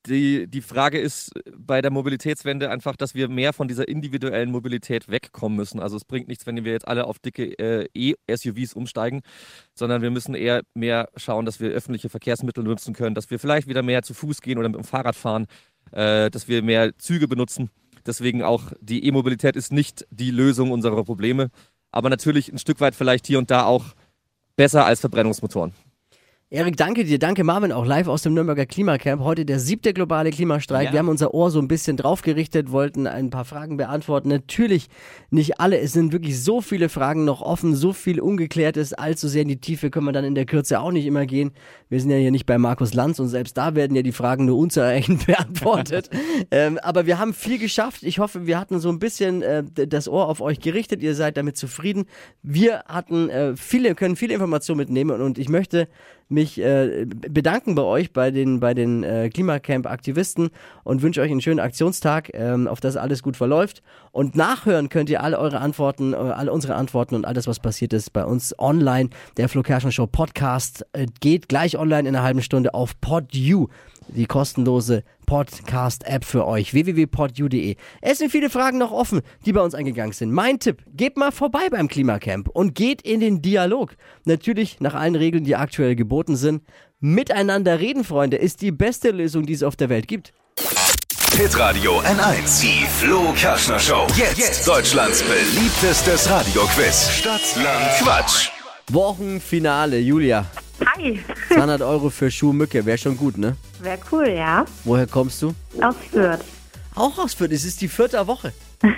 die, 0.07 0.47
die 0.47 0.61
Frage 0.61 0.99
ist 0.99 1.33
bei 1.57 1.81
der 1.81 1.91
Mobilitätswende 1.91 2.71
einfach, 2.71 2.97
dass 2.97 3.15
wir 3.15 3.29
mehr 3.29 3.53
von 3.53 3.69
dieser 3.69 3.89
individuellen 3.89 4.51
Mobilität 4.51 5.09
wegkommen 5.09 5.57
müssen. 5.57 5.81
Also 5.81 5.97
es 5.97 6.05
bringt 6.05 6.29
nichts, 6.29 6.47
wenn 6.47 6.63
wir 6.65 6.73
jetzt 6.73 6.87
alle 6.87 7.07
auf 7.07 7.19
dicke 7.19 7.59
äh, 7.59 7.89
E-SUVs 7.95 8.75
umsteigen, 8.75 9.23
sondern 9.75 10.03
wir 10.03 10.11
müssen 10.11 10.35
eher 10.35 10.63
mehr 10.75 11.09
schauen, 11.17 11.47
dass 11.47 11.61
wir 11.61 11.71
öffentliche 11.71 12.09
Verkehrsmittel 12.09 12.63
nutzen 12.65 12.95
können, 12.95 13.15
dass 13.15 13.31
wir 13.31 13.39
vielleicht 13.39 13.67
wieder 13.69 13.83
mehr 13.83 14.03
zu 14.03 14.15
Fuß 14.15 14.41
gehen 14.41 14.59
oder 14.59 14.69
mit 14.69 14.79
dem 14.79 14.85
Fahrrad 14.85 15.17
fahren, 15.17 15.47
äh, 15.93 16.31
dass 16.31 16.49
wir 16.49 16.63
mehr 16.63 16.97
Züge 16.99 17.29
benutzen. 17.29 17.71
Deswegen 18.07 18.43
auch 18.43 18.73
die 18.81 19.07
E-Mobilität 19.07 19.57
ist 19.57 19.73
nicht 19.73 20.07
die 20.11 20.31
Lösung 20.31 20.71
unserer 20.71 21.05
Probleme, 21.05 21.51
aber 21.91 22.11
natürlich 22.11 22.53
ein 22.53 22.59
Stück 22.59 22.81
weit 22.81 22.95
vielleicht 22.95 23.27
hier 23.27 23.39
und 23.39 23.51
da 23.51 23.65
auch 23.65 23.95
besser 24.57 24.85
als 24.85 25.01
Verbrennungsmotoren. 25.01 25.73
Erik, 26.55 26.77
danke 26.77 27.03
dir. 27.03 27.19
Danke 27.19 27.43
Marvin, 27.43 27.73
auch 27.73 27.85
live 27.85 28.07
aus 28.07 28.23
dem 28.23 28.33
Nürnberger 28.33 28.65
Klimacamp. 28.65 29.21
Heute 29.21 29.45
der 29.45 29.59
siebte 29.59 29.93
globale 29.93 30.31
Klimastreik. 30.31 30.85
Ja. 30.85 30.93
Wir 30.93 30.99
haben 31.01 31.09
unser 31.09 31.35
Ohr 31.35 31.51
so 31.51 31.59
ein 31.59 31.67
bisschen 31.67 31.97
draufgerichtet, 31.97 32.71
wollten 32.71 33.09
ein 33.09 33.31
paar 33.31 33.45
Fragen 33.45 33.77
beantworten. 33.77 34.29
Natürlich 34.29 34.87
nicht 35.31 35.59
alle. 35.59 35.81
Es 35.81 35.93
sind 35.93 36.13
wirklich 36.13 36.41
so 36.41 36.61
viele 36.61 36.89
Fragen 36.89 37.25
noch 37.25 37.43
offen, 37.43 37.75
so 37.75 37.93
viel 37.93 38.21
Ungeklärtes. 38.21 38.93
Allzu 38.93 39.27
sehr 39.27 39.43
in 39.43 39.49
die 39.49 39.61
Tiefe 39.61 39.91
können 39.91 40.07
wir 40.07 40.13
dann 40.13 40.25
in 40.25 40.37
der 40.37 40.47
Kürze 40.47 40.79
auch 40.79 40.93
nicht 40.93 41.07
immer 41.07 41.27
gehen. 41.27 41.51
Wir 41.89 42.01
sind 42.01 42.11
ja 42.11 42.19
hier 42.19 42.31
nicht 42.31 42.47
bei 42.47 42.57
Markus 42.57 42.95
Lanz 42.95 43.19
und 43.19 43.27
selbst 43.27 43.57
da 43.57 43.75
werden 43.75 43.97
ja 43.97 44.03
die 44.03 44.13
Fragen 44.13 44.45
nur 44.45 44.57
unzureichend 44.57 45.27
beantwortet. 45.27 46.09
ähm, 46.53 46.79
aber 46.79 47.05
wir 47.07 47.19
haben 47.19 47.35
viel 47.35 47.59
geschafft. 47.59 48.05
Ich 48.05 48.21
hoffe, 48.21 48.47
wir 48.47 48.61
hatten 48.61 48.79
so 48.79 48.91
ein 48.91 49.01
bisschen 49.01 49.43
äh, 49.43 49.65
das 49.89 50.07
Ohr 50.07 50.29
auf 50.29 50.41
euch 50.41 50.61
gerichtet. 50.61 51.03
Ihr 51.03 51.17
seid 51.17 51.37
damit 51.37 51.57
zufrieden. 51.57 52.05
Wir 52.45 52.85
hatten 52.87 53.29
äh, 53.29 53.57
viele, 53.57 53.97
können 53.97 54.15
viele 54.15 54.35
Informationen 54.35 54.79
mitnehmen 54.79 55.21
und 55.21 55.37
ich 55.37 55.49
möchte 55.49 55.89
mich 56.35 56.61
äh, 56.61 57.07
bedanken 57.07 57.75
bei 57.75 57.83
euch, 57.83 58.13
bei 58.13 58.31
den, 58.31 58.61
bei 58.61 58.75
den 58.75 59.03
äh, 59.05 59.31
Klimacamp-Aktivisten 59.33 60.51
und 60.83 61.03
wünsche 61.03 61.21
euch 61.21 61.31
einen 61.31 61.41
schönen 61.41 61.61
Aktionstag, 61.61 62.31
ähm, 62.35 62.69
auf 62.69 62.81
das 62.81 62.97
alles 62.97 63.23
gut 63.23 63.37
verläuft. 63.37 63.83
Und 64.13 64.37
nachhören 64.37 64.89
könnt 64.91 65.09
ihr 65.09 65.23
alle 65.23 65.39
eure 65.39 65.61
Antworten, 65.61 66.13
äh, 66.13 66.17
alle 66.17 66.53
unsere 66.53 66.75
Antworten 66.75 67.15
und 67.15 67.25
alles, 67.25 67.47
was 67.47 67.59
passiert 67.61 67.93
ist, 67.93 68.13
bei 68.13 68.25
uns 68.25 68.59
online. 68.59 69.11
Der 69.37 69.49
Flo 69.49 69.63
Kerschner 69.63 69.93
Show 69.93 70.07
Podcast 70.07 70.85
äh, 70.93 71.07
geht 71.21 71.49
gleich 71.49 71.79
online 71.79 72.09
in 72.09 72.15
einer 72.15 72.25
halben 72.25 72.43
Stunde 72.43 72.75
auf 72.75 73.01
PodU, 73.01 73.69
die 74.09 74.27
kostenlose 74.27 75.05
Podcast-App 75.25 76.25
für 76.25 76.47
euch, 76.47 76.75
www.podu.de. 76.75 77.77
Es 78.01 78.19
sind 78.19 78.31
viele 78.31 78.51
Fragen 78.51 78.79
noch 78.79 78.93
offen, 78.93 79.23
die 79.45 79.53
bei 79.53 79.61
uns 79.61 79.75
eingegangen 79.75 80.13
sind. 80.13 80.33
Mein 80.33 80.59
Tipp, 80.59 80.83
geht 80.93 81.17
mal 81.17 81.33
vorbei 81.33 81.69
beim 81.71 81.89
Klimacamp 81.89 82.49
und 82.49 82.75
geht 82.75 83.03
in 83.03 83.21
den 83.21 83.43
Dialog. 83.43 83.97
Natürlich 84.25 84.81
nach 84.81 84.95
allen 84.95 85.17
Regeln, 85.17 85.45
die 85.45 85.57
aktuell 85.57 85.97
geboten 85.97 86.37
sind. 86.37 86.63
Miteinander 87.01 87.81
reden, 87.81 88.05
Freunde, 88.05 88.37
ist 88.37 88.63
die 88.63 88.73
beste 88.73 89.11
Lösung, 89.11 89.47
die 89.47 89.53
es 89.53 89.63
auf 89.63 89.77
der 89.77 89.89
Welt 89.89 90.09
gibt. 90.09 90.33
Hitradio 91.37 92.01
N1. 92.01 92.61
Die 92.61 92.87
Flo 92.87 93.33
Kerschner 93.37 93.81
Show. 93.81 94.07
Jetzt, 94.17 94.69
Deutschlands 94.69 95.23
beliebtestes 95.23 96.31
Radioquiz. 96.31 97.11
Stadt, 97.11 97.57
Land, 97.57 97.91
Quatsch. 97.99 98.51
Wochenfinale, 98.91 99.99
Julia. 99.99 100.45
Hi, 100.97 101.19
200 101.49 101.81
Euro 101.83 102.11
für 102.11 102.31
Schuhmücke, 102.31 102.85
wäre 102.85 102.99
schon 102.99 103.17
gut, 103.17 103.39
ne? 103.39 103.57
wäre 103.81 103.99
cool, 104.13 104.29
ja. 104.29 104.65
Woher 104.85 105.07
kommst 105.07 105.41
du? 105.43 105.55
Aus 105.81 105.97
Fürth. 106.11 106.41
Auch 106.95 107.19
aus 107.19 107.35
Fürth, 107.35 107.53
es 107.53 107.65
ist 107.65 107.81
die 107.81 107.89
vierte 107.89 108.25
Woche. 108.27 108.53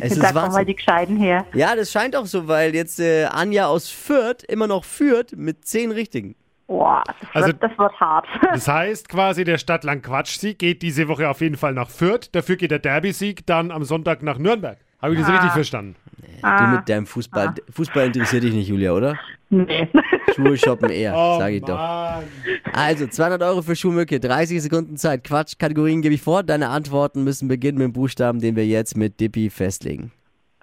Es 0.00 0.12
ist 0.12 0.20
Sag 0.20 0.28
doch 0.28 0.34
mal 0.34 0.42
Wahnsinn. 0.48 0.66
die 0.66 0.76
Gescheiden 0.76 1.16
her. 1.18 1.44
Ja, 1.54 1.74
das 1.76 1.90
scheint 1.90 2.16
auch 2.16 2.26
so, 2.26 2.48
weil 2.48 2.74
jetzt 2.74 3.00
äh, 3.00 3.24
Anja 3.26 3.66
aus 3.66 3.88
Fürth 3.88 4.42
immer 4.48 4.66
noch 4.66 4.84
führt 4.84 5.36
mit 5.36 5.66
zehn 5.66 5.90
Richtigen. 5.90 6.34
Boah, 6.66 7.02
das, 7.06 7.16
Also- 7.34 7.46
wird, 7.48 7.62
das 7.62 7.78
wird 7.78 7.92
hart. 8.00 8.26
Das 8.52 8.68
heißt 8.68 9.08
quasi, 9.08 9.44
der 9.44 9.58
Stadtland-Quatsch-Sieg 9.58 10.58
geht 10.58 10.82
diese 10.82 11.08
Woche 11.08 11.28
auf 11.28 11.40
jeden 11.40 11.56
Fall 11.56 11.72
nach 11.74 11.90
Fürth. 11.90 12.28
Dafür 12.32 12.56
geht 12.56 12.70
der 12.70 12.78
Derby-Sieg 12.78 13.46
dann 13.46 13.70
am 13.70 13.84
Sonntag 13.84 14.22
nach 14.22 14.38
Nürnberg. 14.38 14.78
Habe 15.02 15.14
ich 15.14 15.20
das 15.20 15.28
Ah. 15.28 15.32
richtig 15.32 15.52
verstanden? 15.52 15.96
Du 16.40 16.46
Ah, 16.46 16.76
mit 16.76 16.88
deinem 16.88 17.06
Fußball. 17.06 17.54
Fußball 17.70 18.06
interessiert 18.06 18.42
dich 18.44 18.52
nicht, 18.54 18.68
Julia, 18.68 18.92
oder? 18.92 19.18
nee. 19.50 19.88
Schuhe 20.34 20.56
shoppen 20.58 20.90
eher, 20.90 21.14
Oh, 21.16 21.38
sag 21.38 21.52
ich 21.52 21.62
doch. 21.62 21.76
Mann. 21.78 22.24
Also, 22.72 23.06
200 23.06 23.42
Euro 23.42 23.62
für 23.62 23.74
Schuhmücke, 23.76 24.20
30 24.20 24.60
Sekunden 24.62 24.96
Zeit. 24.96 25.24
Quatsch, 25.24 25.54
Kategorien 25.58 26.02
gebe 26.02 26.14
ich 26.14 26.22
vor. 26.22 26.42
Deine 26.42 26.68
Antworten 26.68 27.24
müssen 27.24 27.48
beginnen 27.48 27.78
mit 27.78 27.84
dem 27.86 27.92
Buchstaben, 27.92 28.40
den 28.40 28.54
wir 28.56 28.66
jetzt 28.66 28.96
mit 28.96 29.18
Dippy 29.20 29.48
festlegen. 29.50 30.12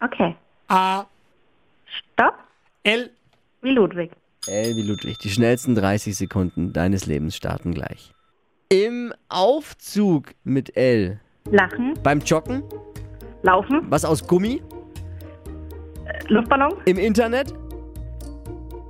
Okay. 0.02 0.36
A, 0.68 1.06
Stopp. 2.14 2.36
L, 2.84 3.10
Wie 3.62 3.72
Ludwig. 3.72 4.12
L 4.48 4.76
wie 4.76 4.82
Ludwig. 4.82 5.18
Die 5.20 5.30
schnellsten 5.30 5.74
30 5.76 6.16
Sekunden 6.18 6.74
deines 6.74 7.06
Lebens 7.06 7.36
starten 7.36 7.74
gleich. 7.74 8.12
Im 8.70 9.14
Aufzug 9.30 10.32
mit 10.44 10.76
L. 10.76 11.20
Lachen. 11.50 11.94
Beim 12.04 12.20
Joggen. 12.20 12.64
Laufen. 13.44 13.82
Was 13.90 14.04
aus 14.06 14.28
Gummi. 14.28 14.62
Luftballon. 16.34 16.74
Im 16.86 16.98
Internet. 16.98 17.54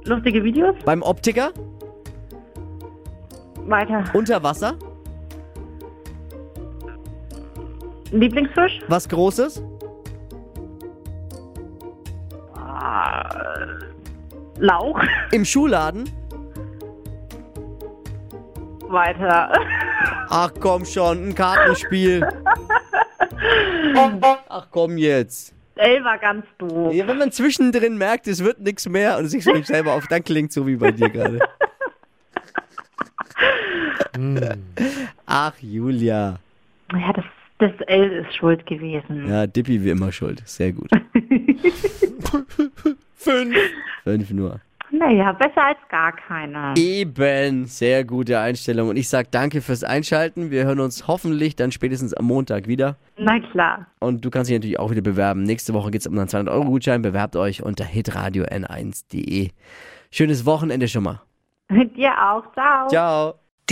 Lustige 0.06 0.44
Videos. 0.44 0.76
Beim 0.86 1.02
Optiker. 1.02 1.52
Weiter. 3.66 4.04
Unter 4.14 4.42
Wasser. 4.42 4.76
Lieblingsfisch. 8.12 8.80
Was 8.88 9.10
Großes. 9.10 9.62
Ah, 12.56 13.58
Lauch. 14.60 15.02
Im 15.32 15.44
Schuhladen. 15.44 16.10
Weiter. 18.88 19.52
Ach 20.30 20.52
komm 20.60 20.86
schon, 20.86 21.30
ein 21.30 21.36
Kartenspiel. 21.36 22.26
Ach 24.50 24.68
komm 24.72 24.98
jetzt. 24.98 25.54
L 25.76 26.04
war 26.04 26.18
ganz 26.18 26.46
doof. 26.58 26.94
Ja, 26.94 27.08
wenn 27.08 27.18
man 27.18 27.32
zwischendrin 27.32 27.98
merkt, 27.98 28.28
es 28.28 28.44
wird 28.44 28.60
nichts 28.60 28.88
mehr 28.88 29.18
und 29.18 29.28
sich 29.28 29.44
selber 29.44 29.94
auf, 29.94 30.08
dann 30.08 30.24
klingt 30.24 30.52
so 30.52 30.68
wie 30.68 30.76
bei 30.76 30.92
dir 30.92 31.10
gerade. 31.10 31.40
Ach, 35.26 35.54
Julia. 35.60 36.40
Ja, 36.92 37.14
das, 37.14 37.26
das 37.58 37.72
L 37.88 38.12
ist 38.12 38.36
schuld 38.36 38.66
gewesen. 38.66 39.28
Ja, 39.28 39.48
Dippy 39.48 39.84
wie 39.84 39.90
immer 39.90 40.12
schuld. 40.12 40.42
Sehr 40.46 40.74
gut. 40.74 40.90
fünf. 43.16 43.58
Fünf 44.04 44.30
nur. 44.30 44.60
Naja, 44.96 45.32
besser 45.32 45.66
als 45.66 45.80
gar 45.90 46.12
keiner. 46.16 46.76
Eben, 46.78 47.66
sehr 47.66 48.06
gute 48.06 48.40
Einstellung. 48.40 48.90
Und 48.90 48.96
ich 48.96 49.10
sag 49.10 49.32
danke 49.32 49.62
fürs 49.62 49.84
Einschalten. 49.84 50.52
Wir 50.52 50.66
hören 50.66 50.80
uns 50.80 51.08
hoffentlich 51.08 51.56
dann 51.56 51.72
spätestens 51.72 52.14
am 52.14 52.26
Montag 52.26 52.68
wieder. 52.68 52.98
Na 53.18 53.40
klar. 53.40 53.88
Und 54.00 54.24
du 54.24 54.30
kannst 54.30 54.52
dich 54.52 54.58
natürlich 54.58 54.78
auch 54.78 54.92
wieder 54.92 55.02
bewerben. 55.02 55.42
Nächste 55.42 55.74
Woche 55.74 55.90
geht 55.90 56.02
es 56.02 56.08
um 56.08 56.16
einen 56.16 56.28
200-Euro-Gutschein. 56.28 57.02
Bewerbt 57.02 57.36
euch 57.36 57.64
unter 57.64 57.86
hitradio 57.86 58.44
n1.de. 58.44 59.50
Schönes 60.12 60.46
Wochenende 60.46 60.88
schon 60.88 61.04
mal. 61.04 61.22
Dir 61.72 62.12
auch. 62.12 62.54
Ciao. 62.54 62.88
Ciao. 62.88 63.43